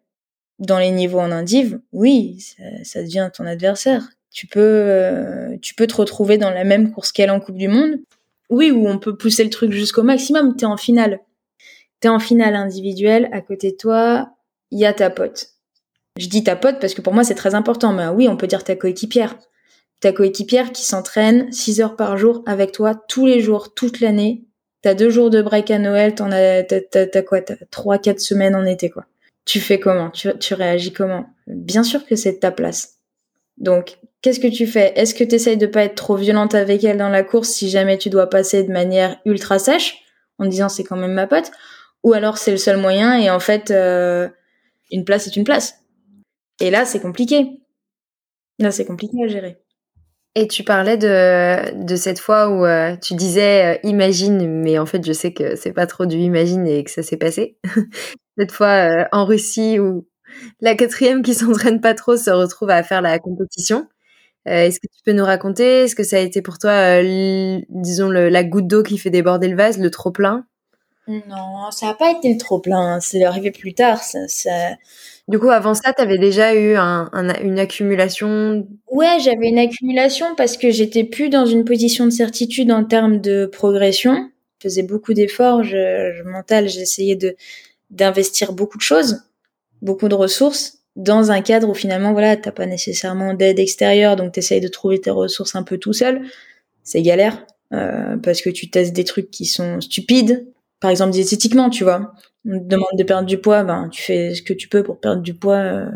[0.60, 2.44] dans les niveaux en indiv, oui,
[2.84, 4.08] ça, devient ton adversaire.
[4.30, 7.66] Tu peux, euh, tu peux te retrouver dans la même course qu'elle en Coupe du
[7.66, 7.96] Monde.
[8.50, 10.54] Oui, où on peut pousser le truc jusqu'au maximum.
[10.56, 11.20] T'es en finale.
[12.00, 13.28] T'es en finale individuelle.
[13.32, 14.30] À côté de toi,
[14.70, 15.48] il y a ta pote.
[16.18, 17.92] Je dis ta pote parce que pour moi c'est très important.
[17.92, 19.36] Mais oui, on peut dire ta coéquipière.
[20.00, 24.44] Ta coéquipière qui s'entraîne 6 heures par jour avec toi tous les jours, toute l'année.
[24.82, 28.54] T'as deux jours de break à Noël, t'en as, t'as, quoi, t'as trois, quatre semaines
[28.54, 29.04] en été, quoi
[29.50, 30.10] tu fais comment?
[30.10, 31.26] Tu, réagis comment?
[31.48, 33.00] Bien sûr que c'est ta place.
[33.56, 34.92] Donc, qu'est-ce que tu fais?
[34.94, 37.68] Est-ce que tu essayes de pas être trop violente avec elle dans la course si
[37.68, 40.04] jamais tu dois passer de manière ultra sèche,
[40.38, 41.50] en disant c'est quand même ma pote?
[42.04, 44.28] Ou alors c'est le seul moyen et en fait, euh,
[44.92, 45.80] une place est une place.
[46.60, 47.60] Et là, c'est compliqué.
[48.60, 49.58] Là, c'est compliqué à gérer.
[50.36, 54.86] Et tu parlais de, de cette fois où euh, tu disais euh, imagine, mais en
[54.86, 57.56] fait je sais que c'est pas trop du imagine et que ça s'est passé.
[58.38, 60.06] cette fois euh, en Russie où
[60.60, 63.88] la quatrième qui s'entraîne pas trop se retrouve à faire la compétition.
[64.46, 68.42] Est-ce que tu peux nous raconter Est-ce que ça a été pour toi, disons, la
[68.42, 70.46] goutte d'eau qui fait déborder le vase, le trop plein?
[71.08, 73.00] Non, ça n'a pas été le trop plein.
[73.00, 74.02] C'est arrivé plus tard.
[74.02, 74.20] Ça,
[75.30, 77.08] du coup, avant ça, tu avais déjà eu un,
[77.42, 78.66] une accumulation?
[78.90, 83.20] Ouais, j'avais une accumulation parce que j'étais plus dans une position de certitude en termes
[83.20, 84.30] de progression.
[84.58, 87.36] Je faisais beaucoup d'efforts, je, je mental, j'essayais de
[87.90, 89.22] d'investir beaucoup de choses,
[89.82, 94.32] beaucoup de ressources dans un cadre où finalement voilà, t'as pas nécessairement d'aide extérieure, donc
[94.32, 96.22] t'essayes de trouver tes ressources un peu tout seul.
[96.82, 100.46] C'est galère euh, parce que tu testes des trucs qui sont stupides.
[100.80, 102.12] Par exemple diététiquement, tu vois,
[102.46, 104.98] on te demande de perdre du poids, ben tu fais ce que tu peux pour
[105.00, 105.56] perdre du poids.
[105.56, 105.90] Euh,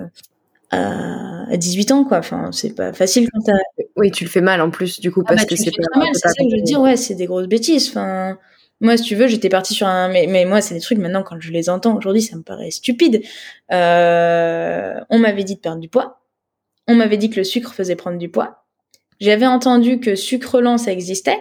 [0.73, 3.53] à 18 ans quoi enfin c'est pas facile quand t'as
[3.95, 5.99] oui tu le fais mal en plus du coup ah parce bah, que c'est pas
[5.99, 8.39] mal c'est ça que je veux dire ouais c'est des grosses bêtises enfin
[8.81, 11.23] moi, si tu veux, j'étais partie sur un, mais, mais moi, c'est des trucs maintenant
[11.23, 13.23] quand je les entends aujourd'hui, ça me paraît stupide.
[13.73, 15.01] Euh...
[15.11, 16.21] On m'avait dit de perdre du poids.
[16.87, 18.67] On m'avait dit que le sucre faisait prendre du poids.
[19.21, 21.39] J'avais entendu que sucre lent ça existait.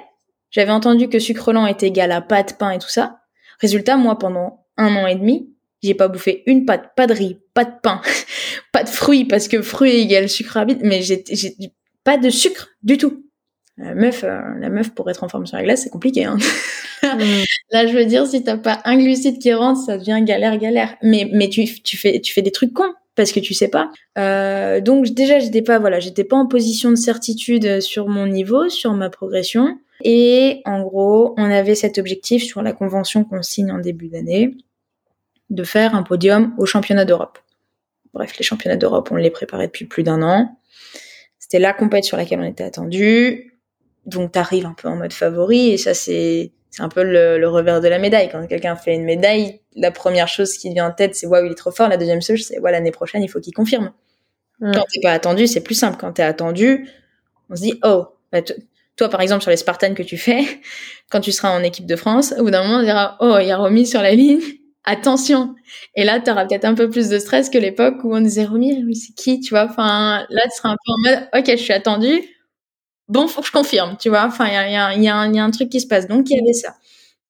[0.52, 3.23] J'avais entendu que sucre lent était égal à pâte, pain et tout ça.
[3.64, 5.50] Résultat, moi, pendant un an et demi,
[5.82, 8.02] j'ai pas bouffé une pâte, pas de riz, pas de pain,
[8.74, 11.24] pas de fruits parce que fruits égale sucre rapide, mais j'ai
[12.04, 13.24] pas de sucre du tout.
[13.78, 16.26] La meuf, euh, la meuf pour être en forme sur la glace, c'est compliqué.
[16.26, 16.38] Hein.
[17.04, 17.44] Mm.
[17.72, 20.96] Là, je veux dire, si t'as pas un glucide qui rentre, ça devient galère, galère.
[21.02, 23.92] Mais mais tu tu fais tu fais des trucs cons parce que tu sais pas.
[24.18, 28.70] Euh, donc déjà, j'étais pas voilà, j'étais pas en position de certitude sur mon niveau,
[28.70, 29.78] sur ma progression.
[30.04, 34.56] Et en gros, on avait cet objectif sur la convention qu'on signe en début d'année
[35.50, 37.40] de faire un podium au championnat d'Europe.
[38.14, 40.58] Bref, les championnats d'Europe, on les préparait depuis plus d'un an.
[41.40, 43.54] C'était la compète sur laquelle on était attendu
[44.06, 47.82] donc t'arrives un peu en mode favori et ça c'est c'est un peu le, revers
[47.82, 48.30] de la médaille.
[48.32, 51.52] Quand quelqu'un fait une médaille, la première chose qui vient en tête, c'est waouh, il
[51.52, 51.88] est trop fort.
[51.88, 53.94] La deuxième chose, c'est ouais, l'année prochaine, il faut qu'il confirme.
[54.60, 55.98] Quand t'es pas attendu, c'est plus simple.
[56.00, 56.90] Quand t'es attendu,
[57.52, 58.40] on se dit oh, bah,
[58.96, 60.44] toi par exemple sur les Spartans que tu fais,
[61.12, 63.48] quand tu seras en équipe de France, au bout d'un moment, on dira oh, il
[63.48, 64.42] y a remis sur la ligne.
[64.86, 65.56] Attention.
[65.96, 68.44] Et là, tu auras peut-être un peu plus de stress que l'époque où on disait
[68.44, 69.64] Romy, c'est qui, tu vois?
[69.64, 72.22] Enfin, là, tu seras un peu en mode, ok, je suis attendu
[73.08, 74.26] bon, faut que je confirme, tu vois?
[74.26, 76.08] Enfin, il y a, y, a, y, a un truc qui se passe.
[76.08, 76.76] Donc, il y avait ça.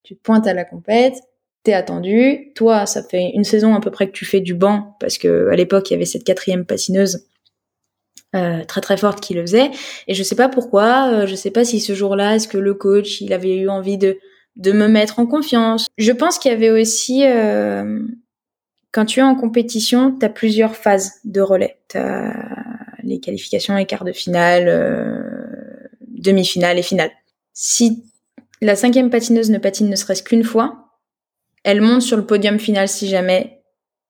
[0.03, 1.15] Tu te pointes à la compète,
[1.63, 2.51] t'es attendu.
[2.55, 5.49] Toi, ça fait une saison à peu près que tu fais du banc, parce que
[5.51, 7.25] à l'époque, il y avait cette quatrième patineuse
[8.35, 9.71] euh, très très forte qui le faisait.
[10.07, 12.73] Et je sais pas pourquoi, euh, je sais pas si ce jour-là, est-ce que le
[12.73, 14.17] coach, il avait eu envie de
[14.55, 15.87] de me mettre en confiance.
[15.97, 17.99] Je pense qu'il y avait aussi, euh,
[18.91, 21.79] quand tu es en compétition, tu as plusieurs phases de relais.
[21.89, 21.97] Tu
[23.03, 27.11] les qualifications et quarts de finale, euh, demi-finale et finale.
[27.53, 28.03] Si
[28.61, 30.87] la cinquième patineuse ne patine ne serait-ce qu'une fois,
[31.63, 33.61] elle monte sur le podium final si jamais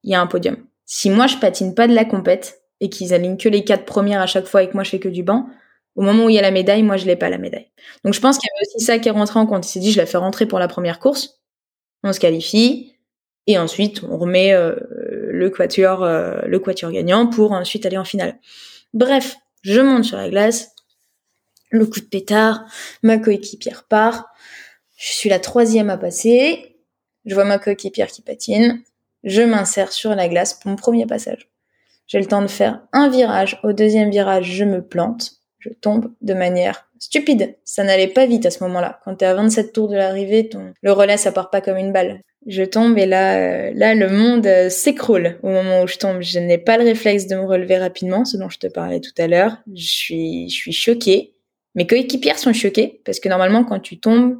[0.04, 0.58] il y a un podium.
[0.86, 4.22] Si moi je patine pas de la compète et qu'ils alignent que les quatre premières
[4.22, 5.48] à chaque fois et que moi je fais que du banc,
[5.96, 7.72] au moment où il y a la médaille, moi je l'ai pas la médaille.
[8.04, 9.66] Donc je pense qu'il y avait aussi ça qui est rentré en compte.
[9.66, 11.40] Il s'est dit je la fais rentrer pour la première course,
[12.04, 12.98] on se qualifie
[13.48, 14.76] et ensuite on remet euh,
[15.32, 18.38] le quatuor euh, le quatuor gagnant pour ensuite aller en finale.
[18.94, 20.76] Bref, je monte sur la glace,
[21.70, 22.66] le coup de pétard,
[23.02, 24.28] ma coéquipière part,
[24.98, 26.76] je suis la troisième à passer,
[27.24, 28.84] je vois ma coéquipière qui patine,
[29.24, 31.53] je m'insère sur la glace pour mon premier passage.
[32.14, 36.12] J'ai le temps de faire un virage, au deuxième virage, je me plante, je tombe
[36.22, 37.56] de manière stupide.
[37.64, 39.00] Ça n'allait pas vite à ce moment-là.
[39.04, 40.76] Quand t'es à 27 tours de l'arrivée, ton...
[40.84, 42.22] le relais, ça part pas comme une balle.
[42.46, 46.22] Je tombe et là, euh, là, le monde euh, s'écroule au moment où je tombe.
[46.22, 49.16] Je n'ai pas le réflexe de me relever rapidement, ce dont je te parlais tout
[49.18, 49.58] à l'heure.
[49.74, 51.34] Je suis, je suis choquée.
[51.74, 54.38] Mes coéquipières sont choquées parce que normalement, quand tu tombes,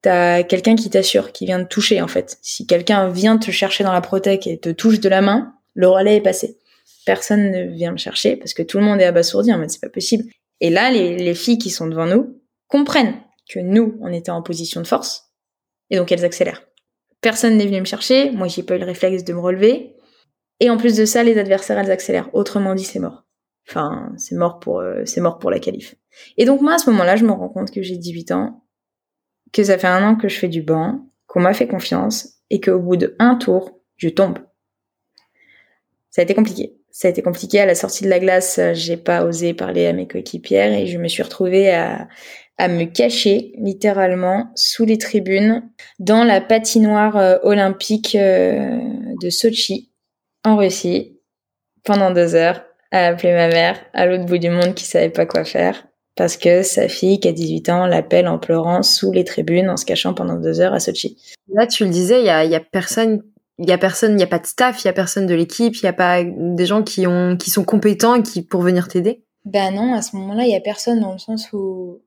[0.00, 2.36] t'as quelqu'un qui t'assure, qui vient te toucher en fait.
[2.42, 5.86] Si quelqu'un vient te chercher dans la protèque et te touche de la main, le
[5.86, 6.58] relais est passé.
[7.04, 9.80] Personne ne vient me chercher parce que tout le monde est abasourdi en mode c'est
[9.80, 10.24] pas possible.
[10.60, 13.14] Et là, les, les filles qui sont devant nous comprennent
[13.48, 15.32] que nous, on était en position de force
[15.90, 16.62] et donc elles accélèrent.
[17.20, 19.94] Personne n'est venu me chercher, moi j'ai pas eu le réflexe de me relever.
[20.60, 22.30] Et en plus de ça, les adversaires elles accélèrent.
[22.34, 23.24] Autrement dit, c'est mort.
[23.68, 25.94] Enfin, c'est mort pour euh, mort pour la qualif.
[26.36, 28.64] Et donc moi à ce moment-là, je me rends compte que j'ai 18 ans,
[29.52, 32.60] que ça fait un an que je fais du banc, qu'on m'a fait confiance et
[32.60, 34.38] qu'au bout de un tour, je tombe.
[36.10, 36.76] Ça a été compliqué.
[36.92, 39.92] Ça a été compliqué à la sortie de la glace, j'ai pas osé parler à
[39.92, 42.06] mes coéquipières et je me suis retrouvée à
[42.58, 48.78] à me cacher littéralement sous les tribunes dans la patinoire euh, olympique euh,
[49.20, 49.90] de Sochi
[50.44, 51.18] en Russie
[51.84, 55.26] pendant deux heures à appeler ma mère à l'autre bout du monde qui savait pas
[55.26, 59.24] quoi faire parce que sa fille qui a 18 ans l'appelle en pleurant sous les
[59.24, 61.16] tribunes en se cachant pendant deux heures à Sochi.
[61.48, 63.22] Là, tu le disais, il y a, y a personne,
[63.62, 65.34] il y a personne, il y a pas de staff, il y a personne de
[65.34, 68.88] l'équipe, il y a pas des gens qui ont, qui sont compétents qui pour venir
[68.88, 69.22] t'aider.
[69.44, 72.00] Ben non, à ce moment-là, il y a personne dans le sens où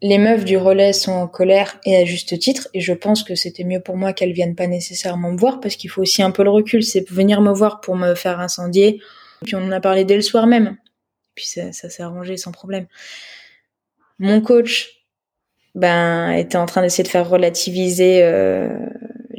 [0.00, 3.34] les meufs du relais sont en colère et à juste titre et je pense que
[3.34, 6.30] c'était mieux pour moi qu'elles viennent pas nécessairement me voir parce qu'il faut aussi un
[6.30, 9.02] peu le recul, c'est venir me voir pour me faire incendier.
[9.44, 10.78] Puis on en a parlé dès le soir même.
[11.34, 12.86] Puis ça, ça s'est arrangé sans problème.
[14.18, 14.98] Mon coach
[15.74, 18.68] ben était en train d'essayer de faire relativiser euh,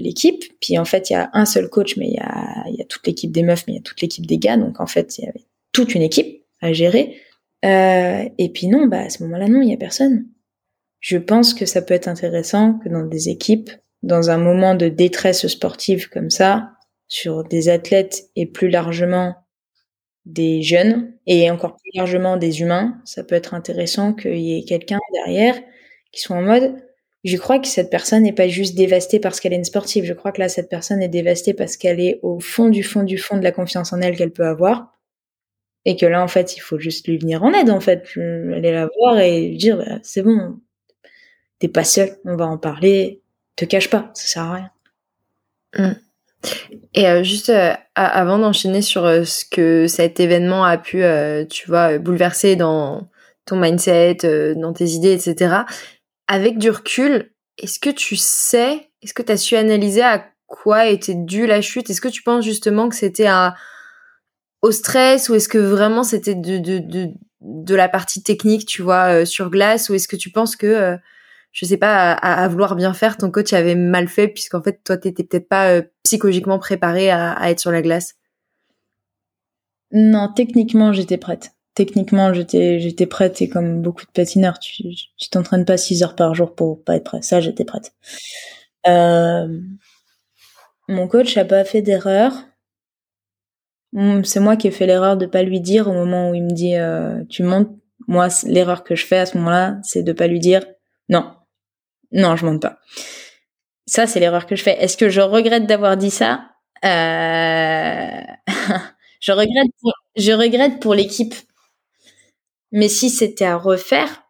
[0.03, 0.43] l'équipe.
[0.61, 2.85] Puis en fait, il y a un seul coach, mais il y a, y a
[2.85, 4.57] toute l'équipe des meufs, mais il y a toute l'équipe des gars.
[4.57, 7.17] Donc en fait, il y avait toute une équipe à gérer.
[7.65, 10.25] Euh, et puis non, bah à ce moment-là, non, il y a personne.
[10.99, 13.71] Je pense que ça peut être intéressant que dans des équipes,
[14.03, 16.71] dans un moment de détresse sportive comme ça,
[17.07, 19.35] sur des athlètes et plus largement
[20.25, 24.63] des jeunes et encore plus largement des humains, ça peut être intéressant qu'il y ait
[24.63, 25.59] quelqu'un derrière
[26.11, 26.75] qui soit en mode
[27.23, 30.05] je crois que cette personne n'est pas juste dévastée parce qu'elle est une sportive.
[30.05, 33.03] Je crois que là, cette personne est dévastée parce qu'elle est au fond du fond
[33.03, 34.97] du fond de la confiance en elle qu'elle peut avoir.
[35.85, 38.05] Et que là, en fait, il faut juste lui venir en aide, en fait.
[38.17, 40.59] Aller la voir et lui dire, bah, c'est bon,
[41.59, 43.21] t'es pas seul, on va en parler,
[43.55, 44.71] te cache pas, ça sert à rien.
[45.77, 45.93] Mmh.
[46.93, 51.03] Et euh, juste euh, avant d'enchaîner sur euh, ce que cet événement a pu,
[51.49, 53.09] tu vois, bouleverser dans
[53.45, 54.17] ton mindset,
[54.55, 55.63] dans tes idées, etc.
[56.29, 61.15] Avec du recul, est-ce que tu sais, est-ce que tu su analyser à quoi était
[61.15, 61.89] due la chute?
[61.89, 63.27] Est-ce que tu penses justement que c'était
[64.61, 67.09] au stress ou est-ce que vraiment c'était de, de,
[67.41, 69.89] de, la partie technique, tu vois, sur glace?
[69.89, 70.97] Ou est-ce que tu penses que
[71.51, 74.97] je sais pas, à, vouloir bien faire, ton coach avait mal fait puisqu'en fait, toi,
[74.97, 78.15] t'étais peut-être pas euh, psychologiquement préparé à, être sur la glace?
[79.91, 81.51] Non, techniquement, j'étais prête.
[81.75, 84.83] Techniquement, j'étais, prête et comme beaucoup de patineurs, tu,
[85.17, 87.21] tu t'entraînes pas 6 heures par jour pour pas être prêt.
[87.21, 87.93] Ça, j'étais prête.
[88.87, 89.47] Euh,
[90.87, 92.33] mon coach a pas fait d'erreur.
[93.95, 96.43] Hum, c'est moi qui ai fait l'erreur de pas lui dire au moment où il
[96.43, 97.69] me dit euh, tu montes.
[98.07, 100.65] Moi, l'erreur que je fais à ce moment-là, c'est de pas lui dire
[101.09, 101.31] non,
[102.11, 102.79] non, je monte pas.
[103.85, 104.81] Ça, c'est l'erreur que je fais.
[104.83, 106.49] Est-ce que je regrette d'avoir dit ça?
[106.85, 108.21] Euh...
[109.21, 109.67] Je regrette.
[110.15, 111.35] Je regrette pour l'équipe.
[112.71, 114.23] Mais si c'était à refaire,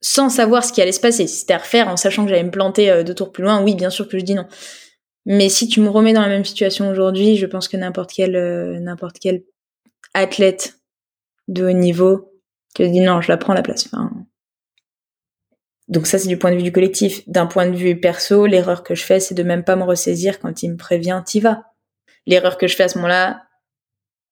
[0.00, 2.44] sans savoir ce qui allait se passer, si c'était à refaire en sachant que j'allais
[2.44, 4.46] me planter euh, deux tours plus loin, oui, bien sûr que je dis non.
[5.26, 8.36] Mais si tu me remets dans la même situation aujourd'hui, je pense que n'importe quel
[8.36, 9.44] euh, n'importe quel
[10.14, 10.78] athlète
[11.48, 12.32] de haut niveau
[12.74, 13.86] te dit non, je la prends la place.
[13.86, 14.10] Enfin,
[15.88, 17.28] donc ça, c'est du point de vue du collectif.
[17.28, 20.38] D'un point de vue perso, l'erreur que je fais, c'est de même pas me ressaisir
[20.38, 21.64] quand il me prévient, t'y vas.
[22.26, 23.42] L'erreur que je fais à ce moment-là,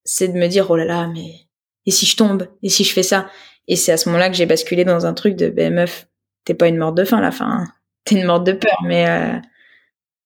[0.04, 1.47] c'est de me dire, oh là là, mais
[1.88, 2.46] et si je tombe?
[2.62, 3.30] Et si je fais ça?
[3.66, 6.06] Et c'est à ce moment-là que j'ai basculé dans un truc de, ben meuf,
[6.44, 7.64] t'es pas une morte de faim, la fin.
[8.04, 9.38] T'es une morte de peur, mais euh,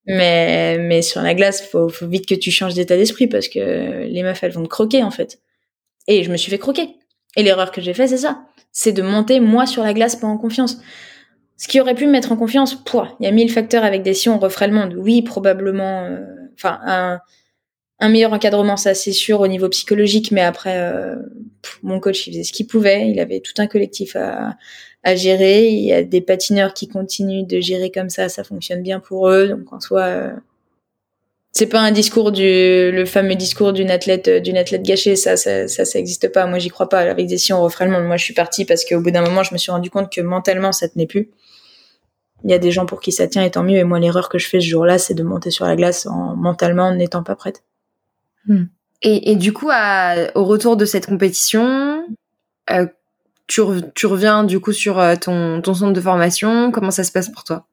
[0.07, 4.07] mais mais sur la glace, faut, faut vite que tu changes d'état d'esprit parce que
[4.09, 5.39] les meufs, elles vont te croquer en fait.
[6.09, 6.97] Et je me suis fait croquer.
[7.37, 8.43] Et l'erreur que j'ai fait, c'est ça.
[8.73, 10.79] C'est de monter moi sur la glace pas en confiance.
[11.57, 12.77] Ce qui aurait pu me mettre en confiance.
[13.21, 14.95] Il y a mille facteurs avec des si on referait le monde.
[14.99, 16.07] Oui, probablement.
[16.07, 17.21] Euh, enfin, un,
[18.03, 21.17] un, meilleur encadrement, ça c'est sûr au niveau psychologique, mais après, euh,
[21.83, 23.09] mon coach il faisait ce qu'il pouvait.
[23.09, 24.57] Il avait tout un collectif à,
[25.17, 25.69] gérer.
[25.69, 29.29] Il y a des patineurs qui continuent de gérer comme ça, ça fonctionne bien pour
[29.29, 29.49] eux.
[29.49, 30.33] Donc en soi, euh,
[31.53, 32.43] c'est pas un discours du
[32.93, 35.17] le fameux discours d'une athlète d'une athlète gâchée.
[35.17, 36.47] Ça ça ça, ça existe pas.
[36.47, 37.01] Moi j'y crois pas.
[37.01, 38.07] Avec des si on referait le monde.
[38.07, 40.21] Moi je suis partie parce qu'au bout d'un moment je me suis rendu compte que
[40.21, 41.31] mentalement ça tenait plus.
[42.45, 43.79] Il y a des gens pour qui ça tient et tant mieux.
[43.79, 46.37] Et moi l'erreur que je fais ce jour-là c'est de monter sur la glace en
[46.37, 47.63] mentalement en n'étant pas prête
[48.47, 48.65] hmm.
[49.03, 52.07] et, et du coup à, au retour de cette compétition
[52.71, 52.87] euh,
[53.47, 53.61] tu,
[53.95, 57.29] tu reviens du coup sur euh, ton ton centre de formation comment ça se passe
[57.29, 57.67] pour toi?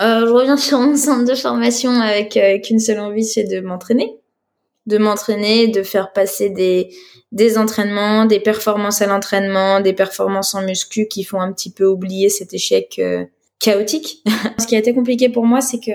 [0.00, 3.60] Euh, je reviens sur mon centre de formation avec euh, qu'une seule envie, c'est de
[3.60, 4.16] m'entraîner.
[4.86, 6.90] De m'entraîner, de faire passer des,
[7.32, 11.86] des entraînements, des performances à l'entraînement, des performances en muscu qui font un petit peu
[11.86, 13.24] oublier cet échec euh,
[13.60, 14.22] chaotique.
[14.58, 15.92] Ce qui a été compliqué pour moi, c'est que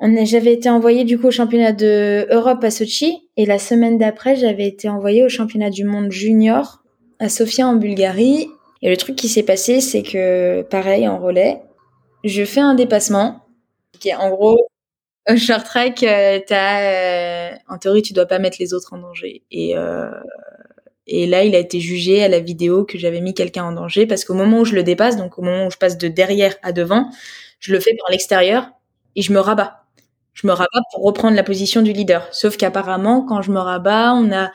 [0.00, 3.28] j'avais été envoyée du coup au championnat de Europe à Sochi.
[3.36, 6.82] Et la semaine d'après, j'avais été envoyée au championnat du monde junior
[7.18, 8.48] à Sofia en Bulgarie.
[8.82, 11.62] Et le truc qui s'est passé, c'est que pareil en relais,
[12.24, 13.42] je fais un dépassement.
[14.04, 14.58] Est en gros
[15.26, 18.98] un short track euh, t'as euh, en théorie tu dois pas mettre les autres en
[18.98, 19.42] danger.
[19.50, 20.10] Et euh,
[21.06, 24.06] et là il a été jugé à la vidéo que j'avais mis quelqu'un en danger
[24.06, 26.54] parce qu'au moment où je le dépasse donc au moment où je passe de derrière
[26.62, 27.10] à devant
[27.58, 28.70] je le fais par l'extérieur
[29.16, 29.85] et je me rabats
[30.36, 34.14] je me rabats pour reprendre la position du leader sauf qu'apparemment quand je me rabats
[34.14, 34.52] on a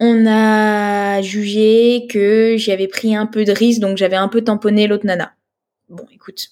[0.00, 4.88] on a jugé que j'avais pris un peu de risque donc j'avais un peu tamponné
[4.88, 5.34] l'autre nana
[5.88, 6.50] bon écoute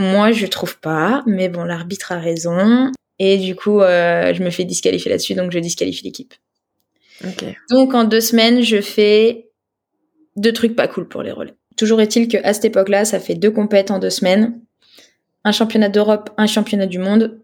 [0.00, 2.90] moi, je trouve pas, mais bon, l'arbitre a raison.
[3.18, 6.34] Et du coup, euh, je me fais disqualifier là-dessus, donc je disqualifie l'équipe.
[7.70, 9.50] Donc en deux semaines, je fais
[10.36, 11.54] deux trucs pas cool pour les relais.
[11.76, 14.58] Toujours est-il que à cette époque-là, ça fait deux compètes en deux semaines,
[15.44, 17.42] un championnat d'Europe, un championnat du monde,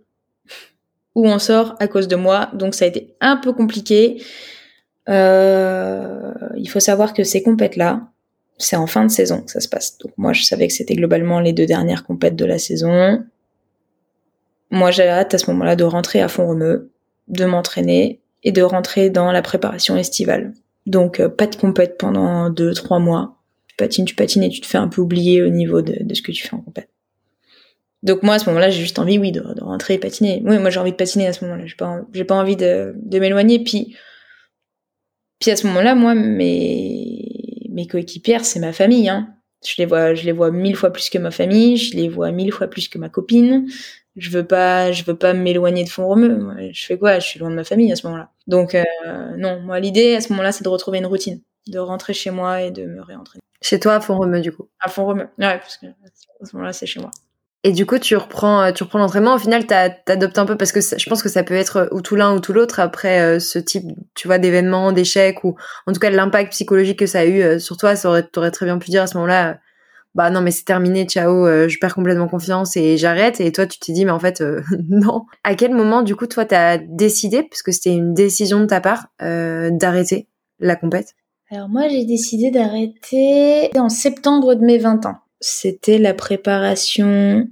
[1.16, 2.50] où on sort à cause de moi.
[2.52, 4.22] Donc ça a été un peu compliqué.
[5.08, 8.02] Euh, il faut savoir que ces compètes-là,
[8.58, 9.96] c'est en fin de saison que ça se passe.
[9.98, 13.24] Donc moi, je savais que c'était globalement les deux dernières compètes de la saison.
[14.70, 16.92] Moi, j'avais hâte à ce moment-là de rentrer à fond remeux,
[17.28, 20.52] de m'entraîner et de rentrer dans la préparation estivale.
[20.84, 23.38] Donc euh, pas de compète pendant deux, trois mois.
[23.68, 26.14] Tu patines, tu patines et tu te fais un peu oublier au niveau de, de
[26.14, 26.90] ce que tu fais en compète.
[28.02, 30.42] Donc moi à ce moment-là j'ai juste envie oui de, de, rentrer et patiner.
[30.44, 31.66] Oui moi j'ai envie de patiner à ce moment-là.
[31.66, 33.62] J'ai pas j'ai pas envie de, de m'éloigner.
[33.62, 33.96] Puis
[35.40, 39.08] puis à ce moment-là moi mes mes coéquipières c'est ma famille.
[39.08, 39.34] Hein.
[39.66, 41.76] Je les vois je les vois mille fois plus que ma famille.
[41.76, 43.66] Je les vois mille fois plus que ma copine.
[44.14, 46.38] Je veux pas je veux pas m'éloigner de fond romeux.
[46.72, 47.18] Je fais quoi?
[47.18, 48.30] Je suis loin de ma famille à ce moment-là.
[48.46, 48.84] Donc euh,
[49.36, 52.62] non moi l'idée à ce moment-là c'est de retrouver une routine, de rentrer chez moi
[52.62, 53.42] et de me réentraîner.
[53.62, 54.68] Chez toi à fond romeux du coup.
[54.80, 55.28] À fond romeux.
[55.38, 57.10] Ouais parce que à ce moment-là c'est chez moi.
[57.64, 59.34] Et du coup, tu reprends, euh, tu reprends l'entraînement.
[59.34, 62.00] Au final, t'adoptes un peu parce que je pense que ça peut être euh, ou
[62.00, 63.84] tout l'un ou tout l'autre après euh, ce type,
[64.14, 67.76] tu vois, d'événement, d'échec ou en tout cas l'impact psychologique que ça a eu sur
[67.76, 67.96] toi.
[67.96, 69.58] Ça aurait, t'aurais très bien pu dire à ce moment-là,
[70.14, 73.40] bah non, mais c'est terminé, ciao, je perds complètement confiance et j'arrête.
[73.40, 74.42] Et toi, tu t'es dit, mais en fait,
[74.88, 75.26] non.
[75.44, 78.80] À quel moment, du coup, toi, t'as décidé, parce que c'était une décision de ta
[78.80, 80.28] part, d'arrêter
[80.60, 81.14] la compète?
[81.50, 87.48] Alors moi, j'ai décidé d'arrêter en septembre de mes 20 ans c'était la préparation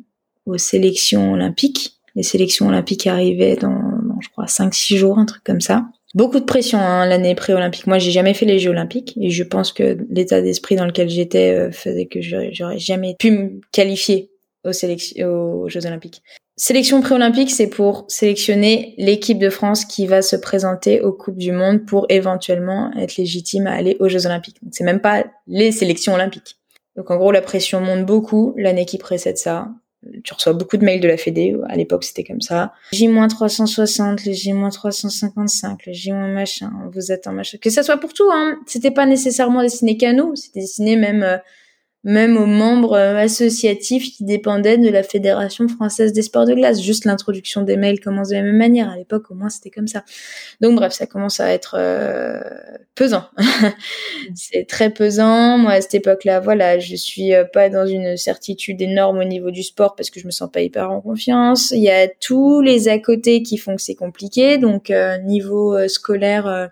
[0.47, 2.01] aux sélections olympiques.
[2.17, 3.81] Les sélections olympiques arrivaient dans,
[4.21, 5.87] je crois, 5-6 jours, un truc comme ça.
[6.15, 7.87] Beaucoup de pression hein, l'année pré-olympique.
[7.87, 11.09] Moi, j'ai jamais fait les Jeux olympiques et je pense que l'état d'esprit dans lequel
[11.09, 14.31] j'étais euh, faisait que j'aurais jamais pu me qualifier
[14.65, 16.23] aux, Jeux olympiques.
[16.57, 21.53] Sélection pré-olympique, c'est pour sélectionner l'équipe de France qui va se présenter aux Coupes du
[21.53, 24.59] Monde pour éventuellement être légitime à aller aux Jeux olympiques.
[24.71, 26.57] C'est même pas les sélections olympiques.
[26.97, 29.69] Donc en gros, la pression monte beaucoup l'année qui précède ça.
[30.23, 32.73] Tu reçois beaucoup de mails de la Fédé, à l'époque c'était comme ça.
[32.93, 37.57] J-360, le J-355, le J- machin, vous êtes un machin.
[37.61, 38.57] Que ça soit pour tout, hein.
[38.67, 41.39] C'était pas nécessairement destiné qu'à nous, c'était destiné même euh,
[42.05, 46.83] même aux membres euh, associatifs qui dépendaient de la Fédération française des sports de glace.
[46.83, 48.91] Juste l'introduction des mails commence de la même manière.
[48.91, 50.05] À l'époque, au moins, c'était comme ça.
[50.61, 52.41] Donc, bref, ça commence à être euh,
[52.95, 53.25] pesant.
[54.35, 55.57] c'est très pesant.
[55.57, 59.51] Moi, à cette époque-là, voilà, je suis euh, pas dans une certitude énorme au niveau
[59.51, 61.71] du sport parce que je me sens pas hyper en confiance.
[61.71, 64.59] Il y a tous les à côté qui font que c'est compliqué.
[64.59, 64.93] Donc,
[65.25, 66.71] niveau scolaire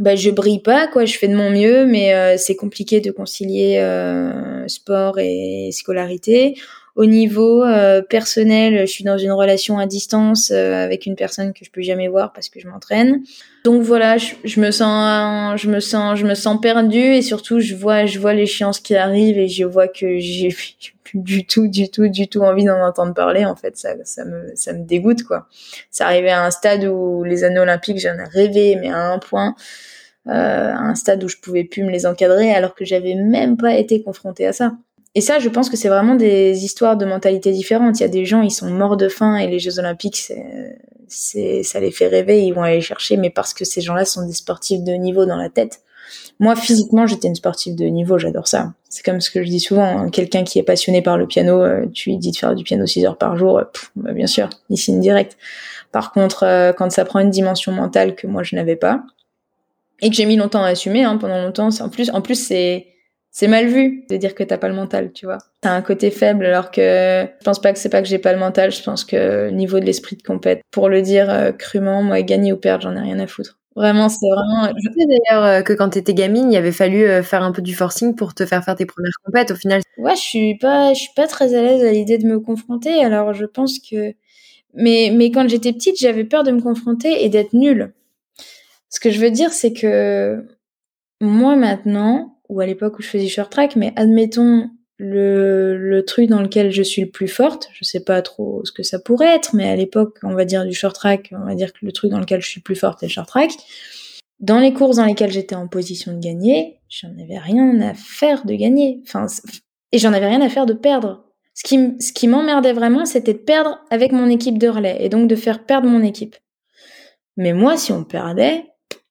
[0.00, 3.10] bah je brille pas quoi je fais de mon mieux mais euh, c'est compliqué de
[3.10, 6.56] concilier euh, sport et scolarité.
[6.96, 11.66] Au niveau euh, personnel je suis dans une relation à distance avec une personne que
[11.66, 13.20] je peux jamais voir parce que je m'entraîne.
[13.64, 17.60] Donc voilà je, je, me sens je me sens je me sens perdue et surtout
[17.60, 20.48] je vois je vois l'échéance qui arrive et je vois que j'ai
[21.04, 23.44] plus du tout du tout du tout envie d'en entendre parler.
[23.44, 25.46] En fait ça ça me ça me dégoûte quoi.
[25.90, 29.18] Ça arrivait à un stade où les anneaux olympiques j'en ai rêvé mais à un
[29.18, 29.54] point.
[29.58, 29.89] euh,
[30.26, 33.74] à un stade où je pouvais plus me les encadrer alors que j'avais même pas
[33.74, 34.72] été confrontée à ça.
[35.14, 37.98] Et ça, je pense que c'est vraiment des histoires de mentalité différentes.
[37.98, 40.78] Il y a des gens, ils sont morts de faim et les Jeux Olympiques, c'est,
[41.08, 44.24] c'est, ça les fait rêver, ils vont aller chercher, mais parce que ces gens-là sont
[44.24, 45.80] des sportifs de niveau dans la tête.
[46.38, 48.72] Moi, physiquement, j'étais une sportive de niveau, j'adore ça.
[48.88, 50.10] C'est comme ce que je dis souvent, hein.
[50.10, 52.86] quelqu'un qui est passionné par le piano, euh, tu lui dis de faire du piano
[52.86, 53.64] 6 heures par jour, euh,
[53.96, 55.36] bah, bien sûr, il signe direct.
[55.92, 59.02] Par contre, quand ça prend une dimension mentale que moi je n'avais pas,
[60.02, 61.68] et que j'ai mis longtemps à assumer hein, pendant longtemps.
[61.80, 62.86] En plus, en plus c'est
[63.32, 65.38] c'est mal vu de dire que t'as pas le mental, tu vois.
[65.60, 68.32] T'as un côté faible, alors que je pense pas que c'est pas que j'ai pas
[68.32, 68.72] le mental.
[68.72, 72.52] Je pense que niveau de l'esprit de compète, pour le dire euh, crûment, moi gagner
[72.52, 73.58] ou perdre, j'en ai rien à foutre.
[73.76, 74.72] Vraiment, c'est vraiment.
[74.76, 77.62] Je sais d'ailleurs euh, que quand t'étais gamine, il avait fallu euh, faire un peu
[77.62, 79.52] du forcing pour te faire faire tes premières compètes.
[79.52, 79.80] Au final.
[79.96, 83.04] Ouais, je suis pas, je suis pas très à l'aise à l'idée de me confronter.
[83.04, 84.12] Alors, je pense que,
[84.74, 87.92] mais mais quand j'étais petite, j'avais peur de me confronter et d'être nulle.
[88.90, 90.44] Ce que je veux dire, c'est que
[91.20, 96.28] moi maintenant, ou à l'époque où je faisais short track, mais admettons le, le truc
[96.28, 99.34] dans lequel je suis le plus forte, je sais pas trop ce que ça pourrait
[99.34, 101.92] être, mais à l'époque, on va dire du short track, on va dire que le
[101.92, 103.52] truc dans lequel je suis plus forte est le short track.
[104.40, 108.44] Dans les courses dans lesquelles j'étais en position de gagner, j'en avais rien à faire
[108.44, 109.00] de gagner.
[109.04, 109.26] Enfin,
[109.92, 111.24] et j'en avais rien à faire de perdre.
[111.54, 115.08] Ce qui, ce qui m'emmerdait vraiment, c'était de perdre avec mon équipe de relais et
[115.08, 116.36] donc de faire perdre mon équipe.
[117.36, 118.64] Mais moi, si on perdait,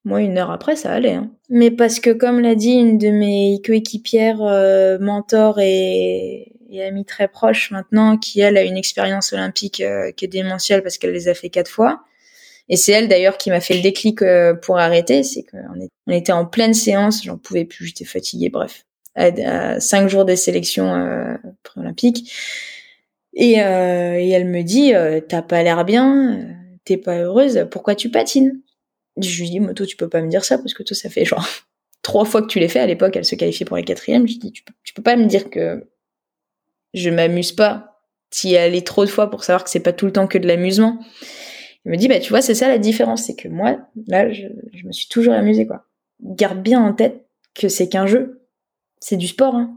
[0.04, 1.14] moi, une heure après, ça allait.
[1.14, 1.30] Hein.
[1.50, 7.04] Mais parce que, comme l'a dit une de mes coéquipières, euh, mentor et, et amie
[7.04, 11.12] très proche maintenant, qui elle a une expérience olympique euh, qui est démentielle parce qu'elle
[11.12, 12.04] les a fait quatre fois.
[12.68, 15.22] Et c'est elle d'ailleurs qui m'a fait le déclic euh, pour arrêter.
[15.22, 18.48] C'est qu'on on était en pleine séance, j'en pouvais plus, j'étais fatiguée.
[18.48, 18.86] Bref,
[19.16, 22.32] à, cinq jours des sélections euh, pré-olympiques.
[23.34, 24.92] Et, et, elle me dit,
[25.28, 26.48] t'as pas l'air bien,
[26.84, 28.60] t'es pas heureuse, pourquoi tu patines?
[29.22, 31.24] Je lui dis, toi, tu peux pas me dire ça parce que toi, ça fait
[31.24, 31.46] genre
[32.02, 32.80] trois fois que tu l'as fait.
[32.80, 34.26] À l'époque, elle se qualifiait pour les quatrièmes.
[34.26, 35.86] Je dis, tu peux, tu peux pas me dire que
[36.94, 38.02] je m'amuse pas.
[38.32, 40.38] Si elle est trop de fois pour savoir que c'est pas tout le temps que
[40.38, 41.00] de l'amusement.
[41.84, 43.24] Il me dit, bah, tu vois, c'est ça la différence.
[43.24, 45.86] C'est que moi, là, je, je me suis toujours amusée, quoi.
[46.22, 48.42] Garde bien en tête que c'est qu'un jeu.
[49.00, 49.76] C'est du sport, hein.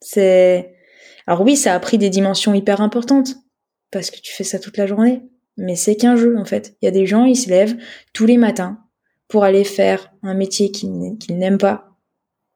[0.00, 0.74] C'est,
[1.26, 3.36] alors oui, ça a pris des dimensions hyper importantes.
[3.90, 5.22] Parce que tu fais ça toute la journée.
[5.56, 6.76] Mais c'est qu'un jeu, en fait.
[6.82, 7.76] Il y a des gens, ils se lèvent
[8.12, 8.83] tous les matins
[9.34, 11.98] pour aller faire un métier qu'ils n'aiment pas,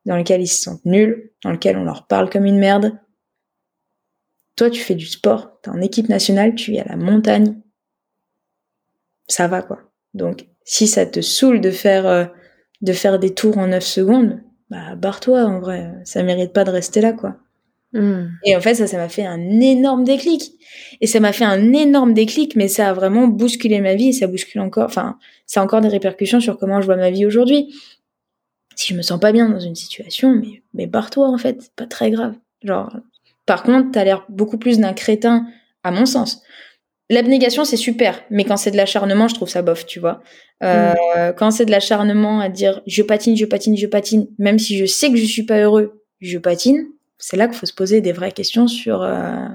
[0.07, 2.97] dans lequel ils se sentent nuls, dans lequel on leur parle comme une merde.
[4.55, 7.61] Toi, tu fais du sport, t'es en équipe nationale, tu es à la montagne.
[9.27, 9.91] Ça va, quoi.
[10.15, 12.27] Donc, si ça te saoule de faire, euh,
[12.81, 15.95] de faire des tours en 9 secondes, bah, barre-toi, en vrai.
[16.05, 17.39] Ça mérite pas de rester là, quoi.
[17.93, 18.27] Hmm.
[18.45, 20.53] Et en fait, ça, ça m'a fait un énorme déclic.
[21.01, 24.13] Et ça m'a fait un énorme déclic, mais ça a vraiment bousculé ma vie et
[24.13, 27.25] ça bouscule encore, enfin, ça a encore des répercussions sur comment je vois ma vie
[27.25, 27.75] aujourd'hui.
[28.77, 31.75] Si je me sens pas bien dans une situation, mais, mais barre-toi, en fait, c'est
[31.75, 32.35] pas très grave.
[32.63, 32.95] Genre,
[33.47, 35.47] par contre, t'as l'air beaucoup plus d'un crétin,
[35.83, 36.43] à mon sens.
[37.11, 40.21] L'abnégation, c'est super, mais quand c'est de l'acharnement, je trouve ça bof, tu vois.
[40.63, 41.33] Euh, hmm.
[41.37, 44.85] Quand c'est de l'acharnement à dire je patine, je patine, je patine, même si je
[44.85, 46.87] sais que je suis pas heureux, je patine,
[47.19, 49.49] c'est là qu'il faut se poser des vraies questions sur euh,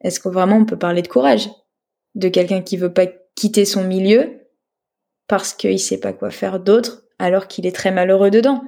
[0.00, 1.48] est-ce que vraiment on peut parler de courage?
[2.14, 4.40] De quelqu'un qui veut pas quitter son milieu
[5.28, 8.62] parce qu'il sait pas quoi faire d'autre alors qu'il est très malheureux dedans.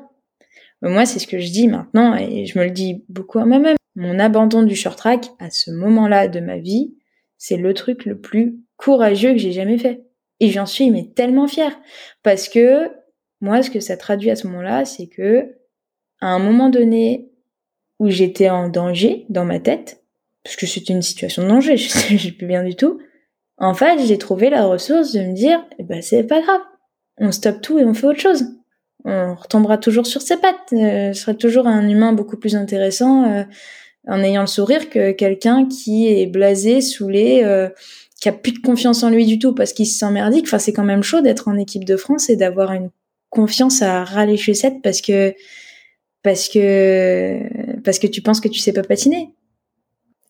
[0.83, 3.77] moi, c'est ce que je dis maintenant et je me le dis beaucoup à moi-même.
[3.97, 6.95] Mon abandon du short track à ce moment-là de ma vie,
[7.39, 10.05] c'est le truc le plus courageux que j'ai jamais fait.
[10.41, 11.79] Et j'en suis mais tellement fière
[12.23, 12.91] parce que
[13.41, 15.57] moi, ce que ça traduit à ce moment-là, c'est que
[16.21, 17.30] à un moment donné,
[18.01, 20.03] où j'étais en danger dans ma tête,
[20.43, 22.99] parce que c'était une situation de danger, je sais plus bien du tout.
[23.59, 26.63] En fait, j'ai trouvé la ressource de me dire, eh ben, c'est pas grave.
[27.19, 28.47] On stoppe tout et on fait autre chose.
[29.05, 30.73] On retombera toujours sur ses pattes.
[30.73, 33.45] Euh, ce serait toujours un humain beaucoup plus intéressant euh,
[34.09, 37.69] en ayant le sourire que quelqu'un qui est blasé, saoulé, euh,
[38.19, 40.47] qui a plus de confiance en lui du tout parce qu'il se sent merdique.
[40.47, 42.91] Enfin, c'est quand même chaud d'être en équipe de France et d'avoir une
[43.29, 45.35] confiance à râler chez 7 parce que
[46.23, 47.41] parce que
[47.85, 49.35] parce que tu penses que tu sais pas patiner.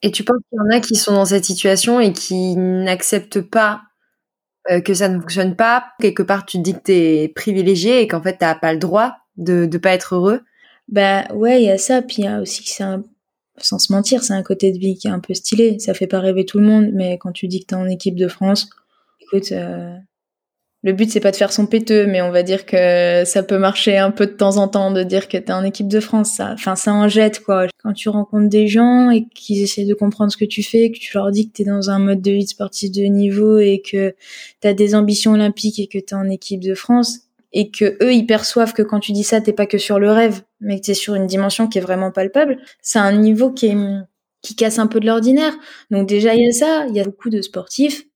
[0.03, 3.43] Et tu penses qu'il y en a qui sont dans cette situation et qui n'acceptent
[3.43, 3.83] pas
[4.71, 5.93] euh, que ça ne fonctionne pas.
[6.01, 9.17] Quelque part, tu te dis que t'es privilégié et qu'en fait, t'as pas le droit
[9.37, 10.41] de ne pas être heureux.
[10.89, 12.03] Bah ouais, il y a ça.
[12.03, 13.03] Puis il y a aussi que c'est un...
[13.59, 15.79] sans se mentir, c'est un côté de vie qui est un peu stylé.
[15.79, 18.17] Ça fait pas rêver tout le monde, mais quand tu dis que t'es en équipe
[18.17, 18.71] de France,
[19.21, 19.95] écoute, euh,
[20.83, 23.59] le but c'est pas de faire son péteux, mais on va dire que ça peut
[23.59, 26.33] marcher un peu de temps en temps de dire que t'es en équipe de France.
[26.37, 27.67] Ça, enfin, ça en jette quoi.
[27.83, 30.99] Quand tu rencontres des gens et qu'ils essaient de comprendre ce que tu fais, que
[30.99, 34.15] tu leur dis que t'es dans un mode de vie sportif de niveau et que
[34.61, 37.21] t'as des ambitions olympiques et que t'es en équipe de France
[37.53, 40.11] et que eux ils perçoivent que quand tu dis ça t'es pas que sur le
[40.11, 42.59] rêve, mais que t'es sur une dimension qui est vraiment palpable.
[42.81, 43.77] C'est un niveau qui est
[44.43, 45.53] qui casse un peu de l'ordinaire.
[45.91, 48.07] Donc déjà il y a ça, il y a beaucoup de sportifs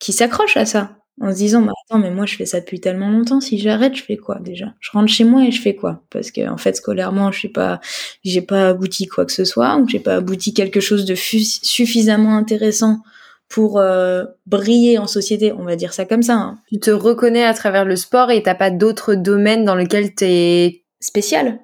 [0.00, 2.80] qui s'accrochent à ça en se disant bah attends mais moi je fais ça depuis
[2.80, 3.40] tellement longtemps.
[3.40, 4.74] Si j'arrête je fais quoi déjà?
[4.80, 6.02] Je rentre chez moi et je fais quoi?
[6.10, 7.80] Parce que en fait scolairement je suis pas
[8.24, 12.36] j'ai pas abouti quoi que ce soit ou j'ai pas abouti quelque chose de suffisamment
[12.36, 13.00] intéressant
[13.48, 16.58] pour euh, briller en société on va dire ça comme ça hein.
[16.70, 20.84] tu te reconnais à travers le sport et t'as pas d'autres domaines dans lesquels t'es
[21.00, 21.60] spécial.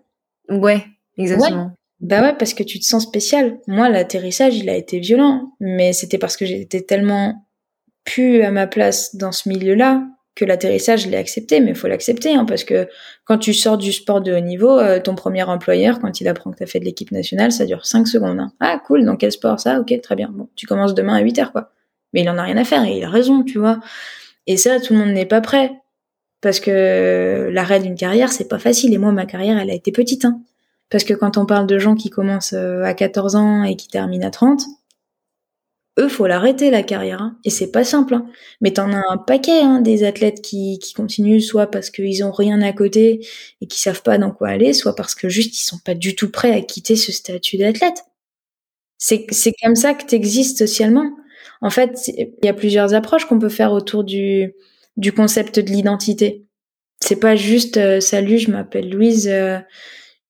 [0.48, 0.84] Ouais
[1.16, 1.72] exactement.
[2.00, 3.58] Bah ouais, parce que tu te sens spécial.
[3.66, 7.45] Moi, l'atterrissage, il a été violent, mais c'était parce que j'étais tellement
[8.06, 10.02] plus à ma place dans ce milieu-là
[10.34, 12.88] que l'atterrissage, je l'ai accepté, mais il faut l'accepter, hein, parce que
[13.24, 16.50] quand tu sors du sport de haut niveau, euh, ton premier employeur, quand il apprend
[16.50, 18.38] que tu as fait de l'équipe nationale, ça dure 5 secondes.
[18.38, 18.52] Hein.
[18.60, 19.80] Ah, cool, dans quel sport ça?
[19.80, 20.28] Ok, très bien.
[20.30, 21.72] Bon, tu commences demain à 8 heures, quoi.
[22.12, 23.80] Mais il en a rien à faire, et il a raison, tu vois.
[24.46, 25.72] Et ça, tout le monde n'est pas prêt.
[26.42, 28.92] Parce que l'arrêt d'une carrière, c'est pas facile.
[28.92, 30.26] Et moi, ma carrière, elle a été petite.
[30.26, 30.40] Hein.
[30.90, 33.88] Parce que quand on parle de gens qui commencent euh, à 14 ans et qui
[33.88, 34.62] terminent à 30,
[35.98, 37.38] eux, faut l'arrêter la carrière, hein.
[37.44, 38.14] et c'est pas simple.
[38.14, 38.26] Hein.
[38.60, 42.32] Mais t'en as un paquet hein, des athlètes qui, qui continuent, soit parce qu'ils ont
[42.32, 43.26] rien à côté
[43.60, 46.14] et qui savent pas dans quoi aller, soit parce que juste ils sont pas du
[46.14, 48.04] tout prêts à quitter ce statut d'athlète.
[48.98, 49.26] C'est
[49.62, 51.10] comme ça que t'existes socialement.
[51.60, 54.54] En fait, il y a plusieurs approches qu'on peut faire autour du
[54.96, 56.46] du concept de l'identité.
[57.00, 59.28] C'est pas juste euh, salut, je m'appelle Louise.
[59.28, 59.58] Euh,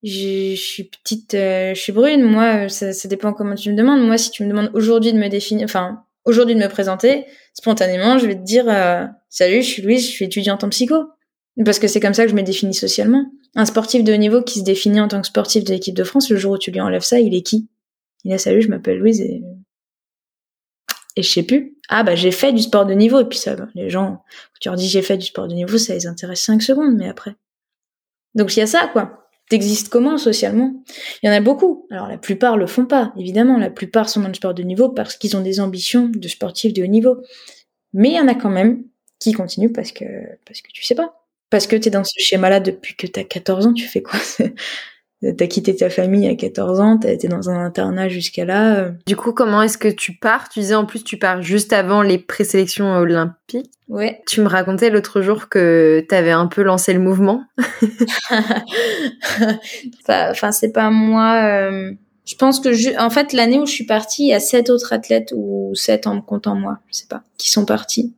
[0.02, 2.22] je suis petite, euh, je suis brune.
[2.22, 4.04] Moi, ça, ça, dépend comment tu me demandes.
[4.06, 7.24] Moi, si tu me demandes aujourd'hui de me définir, enfin, aujourd'hui de me présenter,
[7.54, 10.94] spontanément, je vais te dire, euh, salut, je suis Louise, je suis étudiante en psycho.
[11.64, 13.24] Parce que c'est comme ça que je me définis socialement.
[13.54, 16.04] Un sportif de haut niveau qui se définit en tant que sportif de l'équipe de
[16.04, 17.68] France, le jour où tu lui enlèves ça, il est qui?
[18.24, 19.42] Il a salut, je m'appelle Louise et
[21.16, 21.76] et je sais plus.
[21.88, 24.22] Ah bah j'ai fait du sport de niveau et puis ça, les gens,
[24.52, 26.94] quand tu leur dis j'ai fait du sport de niveau, ça les intéresse 5 secondes,
[26.94, 27.34] mais après.
[28.34, 29.25] Donc il y a ça, quoi.
[29.48, 30.74] T'existes comment socialement?
[31.22, 31.86] Il y en a beaucoup.
[31.90, 33.58] Alors la plupart le font pas, évidemment.
[33.58, 36.72] La plupart sont dans le sport de niveau parce qu'ils ont des ambitions de sportifs
[36.72, 37.18] de haut niveau.
[37.92, 38.84] Mais il y en a quand même
[39.20, 40.04] qui continuent parce que
[40.44, 41.22] parce que tu sais pas.
[41.50, 44.02] Parce que tu es dans ce schéma-là depuis que tu as 14 ans, tu fais
[44.02, 44.18] quoi?
[45.32, 48.90] T'as quitté ta famille à 14 ans, t'as été dans un internat jusqu'à là.
[49.06, 50.48] Du coup, comment est-ce que tu pars?
[50.48, 53.70] Tu disais en plus tu pars juste avant les présélections olympiques.
[53.88, 54.20] Ouais.
[54.26, 57.44] Tu me racontais l'autre jour que t'avais un peu lancé le mouvement.
[60.08, 61.44] enfin, c'est pas moi.
[61.44, 61.92] Euh,
[62.24, 62.90] je pense que je...
[62.98, 66.06] en fait l'année où je suis partie, il y a sept autres athlètes ou sept
[66.08, 68.14] en me comptant moi, je sais pas, qui sont partis.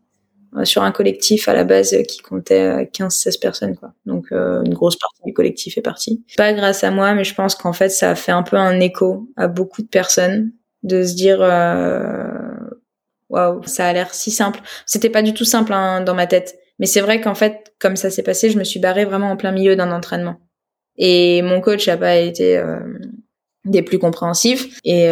[0.57, 3.93] Euh, sur un collectif à la base qui comptait 15-16 euh, personnes quoi.
[4.07, 6.25] Donc euh, une grosse partie du collectif est partie.
[6.39, 8.81] Pas grâce à moi, mais je pense qu'en fait ça a fait un peu un
[8.81, 10.53] écho à beaucoup de personnes
[10.85, 11.41] de se dire
[13.29, 14.61] waouh, ça a l'air si simple.
[14.87, 17.97] C'était pas du tout simple hein, dans ma tête, mais c'est vrai qu'en fait comme
[17.97, 20.41] ça s'est passé, je me suis barrée vraiment en plein milieu d'un entraînement.
[20.97, 22.61] Et mon coach a pas été
[23.67, 25.11] des plus compréhensifs et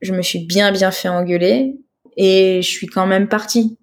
[0.00, 1.76] je me suis bien bien fait engueuler
[2.16, 3.78] et je suis quand même partie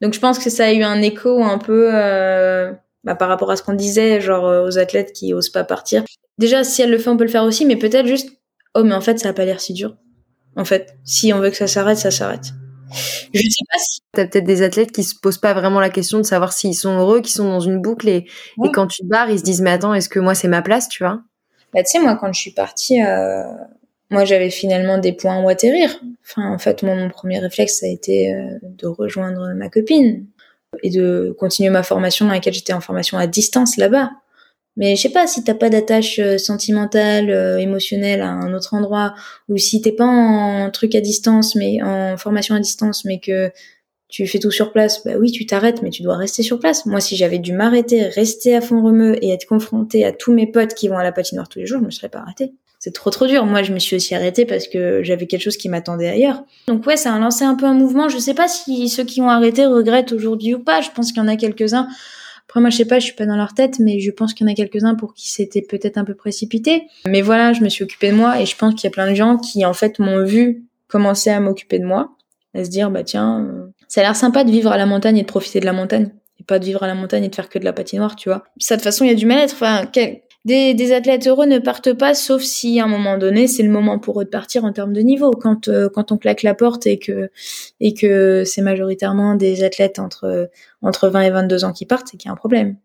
[0.00, 2.72] donc je pense que ça a eu un écho un peu euh,
[3.04, 6.04] bah, par rapport à ce qu'on disait, genre euh, aux athlètes qui osent pas partir.
[6.38, 8.30] Déjà, si elle le fait, on peut le faire aussi, mais peut-être juste,
[8.74, 9.96] oh mais en fait, ça a pas l'air si dur.
[10.56, 12.52] En fait, si on veut que ça s'arrête, ça s'arrête.
[13.32, 14.00] Je sais pas si.
[14.12, 16.98] T'as peut-être des athlètes qui se posent pas vraiment la question de savoir s'ils sont
[16.98, 18.26] heureux, qui sont dans une boucle et,
[18.64, 20.62] et quand tu te barres, ils se disent mais attends, est-ce que moi c'est ma
[20.62, 21.20] place, tu vois?
[21.72, 23.44] Bah tu sais, moi quand je suis partie, euh,
[24.10, 26.00] moi j'avais finalement des points où atterrir.
[26.24, 30.26] Enfin, en fait, mon premier réflexe, ça a été euh, de rejoindre ma copine
[30.82, 34.10] et de continuer ma formation dans laquelle j'étais en formation à distance là-bas.
[34.76, 38.74] Mais je sais pas si t'as pas d'attache euh, sentimentale, euh, émotionnelle à un autre
[38.74, 39.14] endroit,
[39.48, 43.50] ou si t'es pas en truc à distance, mais en formation à distance, mais que
[44.08, 46.86] tu fais tout sur place, bah oui, tu t'arrêtes, mais tu dois rester sur place.
[46.86, 50.50] Moi, si j'avais dû m'arrêter, rester à fond remue et être confrontée à tous mes
[50.50, 52.94] potes qui vont à la patinoire tous les jours, je me serais pas arrêtée c'est
[52.94, 53.44] trop trop dur.
[53.44, 56.42] Moi, je me suis aussi arrêtée parce que j'avais quelque chose qui m'attendait ailleurs.
[56.66, 58.08] Donc ouais, ça a lancé un peu un mouvement.
[58.08, 60.80] Je sais pas si ceux qui ont arrêté regrettent aujourd'hui ou pas.
[60.80, 61.88] Je pense qu'il y en a quelques-uns.
[62.48, 64.46] Après moi, je sais pas, je suis pas dans leur tête, mais je pense qu'il
[64.46, 66.84] y en a quelques-uns pour qui c'était peut-être un peu précipité.
[67.06, 69.08] Mais voilà, je me suis occupée de moi et je pense qu'il y a plein
[69.10, 72.16] de gens qui en fait m'ont vu commencer à m'occuper de moi,
[72.54, 75.18] à se dire bah tiens, euh, ça a l'air sympa de vivre à la montagne
[75.18, 76.10] et de profiter de la montagne
[76.40, 78.30] et pas de vivre à la montagne et de faire que de la patinoire, tu
[78.30, 78.44] vois.
[78.58, 79.54] Ça de toute façon, il y a du mal-être.
[80.44, 83.70] Des, des, athlètes heureux ne partent pas, sauf si à un moment donné, c'est le
[83.70, 85.30] moment pour eux de partir en termes de niveau.
[85.30, 87.30] Quand euh, quand on claque la porte et que
[87.80, 90.50] et que c'est majoritairement des athlètes entre
[90.82, 92.76] entre 20 et 22 ans qui partent, c'est qu'il y a un problème.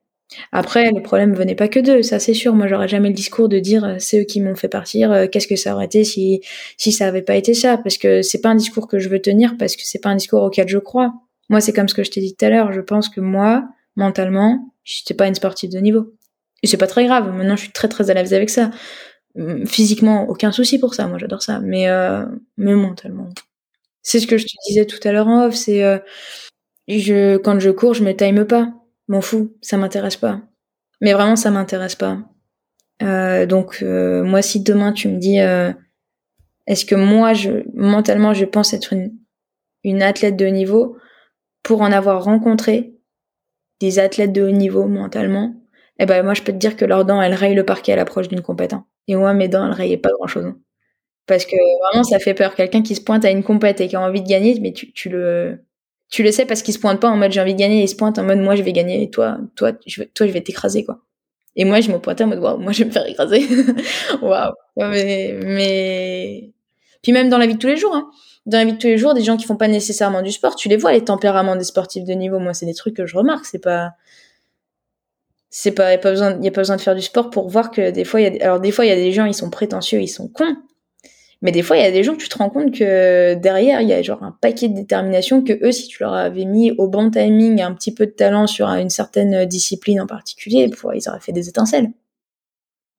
[0.51, 2.55] Après, le problème venait pas que d'eux, ça c'est sûr.
[2.55, 5.11] Moi, j'aurais jamais le discours de dire euh, c'est eux qui m'ont fait partir.
[5.11, 6.41] Euh, qu'est-ce que ça aurait été si
[6.77, 7.77] si ça avait pas été ça?
[7.77, 10.15] Parce que c'est pas un discours que je veux tenir, parce que c'est pas un
[10.15, 11.13] discours auquel je crois.
[11.49, 12.71] Moi, c'est comme ce que je t'ai dit tout à l'heure.
[12.71, 16.11] Je pense que moi, mentalement, j'étais pas une sportive de niveau.
[16.63, 17.31] Et c'est pas très grave.
[17.33, 18.71] Maintenant, je suis très très à l'aise avec ça.
[19.37, 21.07] Hum, physiquement, aucun souci pour ça.
[21.07, 21.59] Moi, j'adore ça.
[21.59, 22.25] Mais, euh,
[22.57, 23.29] mais mentalement.
[24.01, 25.55] C'est ce que je te disais tout à l'heure en off.
[25.55, 25.99] C'est, euh,
[26.87, 28.71] je, quand je cours, je me time pas.
[29.07, 29.55] M'en fous.
[29.61, 30.41] Ça m'intéresse pas.
[31.01, 32.19] Mais vraiment, ça m'intéresse pas.
[33.03, 35.71] Euh, donc, euh, moi, si demain tu me dis, euh,
[36.67, 39.13] est-ce que moi, je, mentalement, je pense être une,
[39.83, 40.97] une athlète de haut niveau
[41.63, 42.95] pour en avoir rencontré
[43.81, 45.53] des athlètes de haut niveau mentalement,
[45.99, 47.95] eh ben moi je peux te dire que leurs dents elles rayent le parquet à
[47.95, 48.75] l'approche d'une compète.
[49.07, 50.45] Et moi mes dents elles rayaient pas grand chose.
[50.45, 50.57] Hein.
[51.27, 51.55] Parce que
[51.89, 52.55] vraiment ça fait peur.
[52.55, 55.09] Quelqu'un qui se pointe à une compète et qui a envie de gagner, mais tu,
[55.09, 55.59] le
[56.09, 57.87] tu le sais parce qu'il se pointe pas en mode j'ai envie de gagner, il
[57.89, 60.31] se pointe en mode moi je vais gagner et toi toi je vais, toi je
[60.31, 60.99] vais t'écraser quoi.
[61.55, 63.43] Et moi je me pointais en mode waouh moi je vais me faire écraser.
[64.21, 64.53] waouh.
[64.77, 66.51] Mais mais
[67.01, 68.09] puis même dans la vie de tous les jours hein.
[68.45, 70.55] Dans la vie de tous les jours, des gens qui font pas nécessairement du sport,
[70.55, 72.37] tu les vois les tempéraments des sportifs de niveau.
[72.37, 73.45] Moi, c'est des trucs que je remarque.
[73.45, 73.93] C'est pas,
[75.57, 77.47] c'est pas, y a pas besoin, y a pas besoin de faire du sport pour
[77.47, 79.49] voir que des fois, y a, alors des fois, y a des gens, ils sont
[79.49, 80.57] prétentieux, ils sont cons.
[81.41, 83.87] Mais des fois, il y a des gens, tu te rends compte que derrière, il
[83.87, 86.89] y a genre un paquet de détermination que eux, si tu leur avais mis au
[86.89, 91.19] bon timing un petit peu de talent sur une certaine discipline en particulier, ils auraient
[91.21, 91.89] fait des étincelles.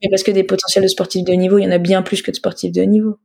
[0.02, 2.22] Mais parce que des potentiels de sportifs de niveau, il y en a bien plus
[2.22, 3.18] que de sportifs de niveau.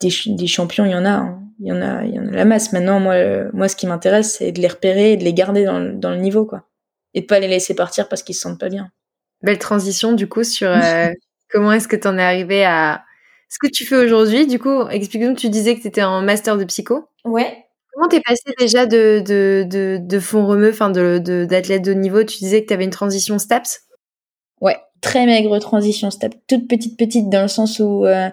[0.00, 1.42] Des, des champions, il y en a, hein.
[1.58, 2.72] il y en a, y en a la masse.
[2.72, 3.16] Maintenant, moi,
[3.52, 6.18] moi, ce qui m'intéresse, c'est de les repérer et de les garder dans, dans le
[6.18, 6.68] niveau, quoi
[7.14, 8.90] et de pas les laisser partir parce qu'ils se sentent pas bien.
[9.42, 11.08] Belle transition du coup sur euh,
[11.50, 13.04] comment est-ce que tu en es arrivé à
[13.48, 14.46] ce que tu fais aujourd'hui?
[14.46, 17.08] Du coup, explique-nous, tu disais que tu étais en master de psycho.
[17.24, 17.64] Ouais.
[17.92, 21.96] Comment t'es passé déjà de, de, de, de fond remue, enfin de, d'athlète de, haut
[21.96, 22.24] niveau?
[22.24, 23.82] Tu disais que tu avais une transition STAPS
[24.62, 28.30] Ouais, très maigre transition STAPS, toute petite petite dans le sens où euh,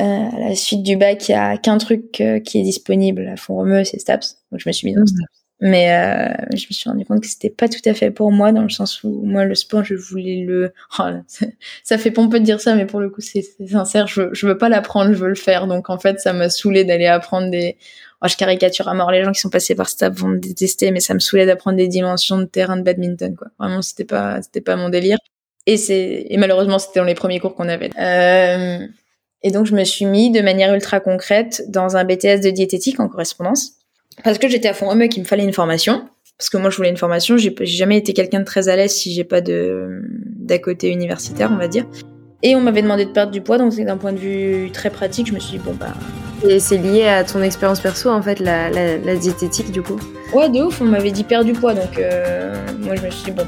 [0.00, 3.36] euh, à la suite du bac, il y a qu'un truc qui est disponible à
[3.36, 4.36] fond remue, c'est STAPS.
[4.52, 5.08] Donc je me suis mis dans mmh.
[5.08, 5.39] STAPS.
[5.62, 8.50] Mais euh, je me suis rendu compte que c'était pas tout à fait pour moi
[8.50, 10.72] dans le sens où moi le sport je voulais le.
[10.98, 11.04] Oh
[11.84, 14.06] ça fait pompeux de dire ça, mais pour le coup c'est sincère.
[14.06, 15.66] Je, je veux pas l'apprendre, je veux le faire.
[15.66, 17.76] Donc en fait ça m'a saoulé d'aller apprendre des.
[18.22, 20.90] Oh, je caricature à mort les gens qui sont passés par ça vont me détester,
[20.90, 23.48] mais ça me saoulait d'apprendre des dimensions de terrain de badminton quoi.
[23.58, 25.18] Vraiment c'était pas c'était pas mon délire.
[25.66, 27.90] Et c'est et malheureusement c'était dans les premiers cours qu'on avait.
[27.98, 28.86] Euh...
[29.42, 32.98] Et donc je me suis mis de manière ultra concrète dans un BTS de diététique
[33.00, 33.79] en correspondance
[34.24, 36.04] parce que j'étais à fond homme et qu'il me fallait une formation.
[36.38, 37.36] Parce que moi, je voulais une formation.
[37.36, 41.50] J'ai jamais été quelqu'un de très à l'aise si j'ai pas de d'à côté universitaire,
[41.52, 41.84] on va dire.
[42.42, 44.88] Et on m'avait demandé de perdre du poids, donc c'est d'un point de vue très
[44.88, 45.26] pratique.
[45.26, 45.92] Je me suis dit bon bah.
[46.48, 50.00] Et c'est lié à ton expérience perso en fait, la, la, diététique du coup.
[50.32, 50.80] Ouais, de ouf.
[50.80, 53.46] On m'avait dit perdre du poids, donc euh, moi je me suis dit bon.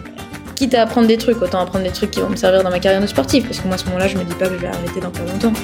[0.55, 2.79] Quitte à apprendre des trucs, autant apprendre des trucs qui vont me servir dans ma
[2.79, 3.45] carrière de sportif.
[3.45, 5.11] Parce que moi à ce moment-là, je me dis pas que je vais arrêter dans
[5.11, 5.55] pas longtemps.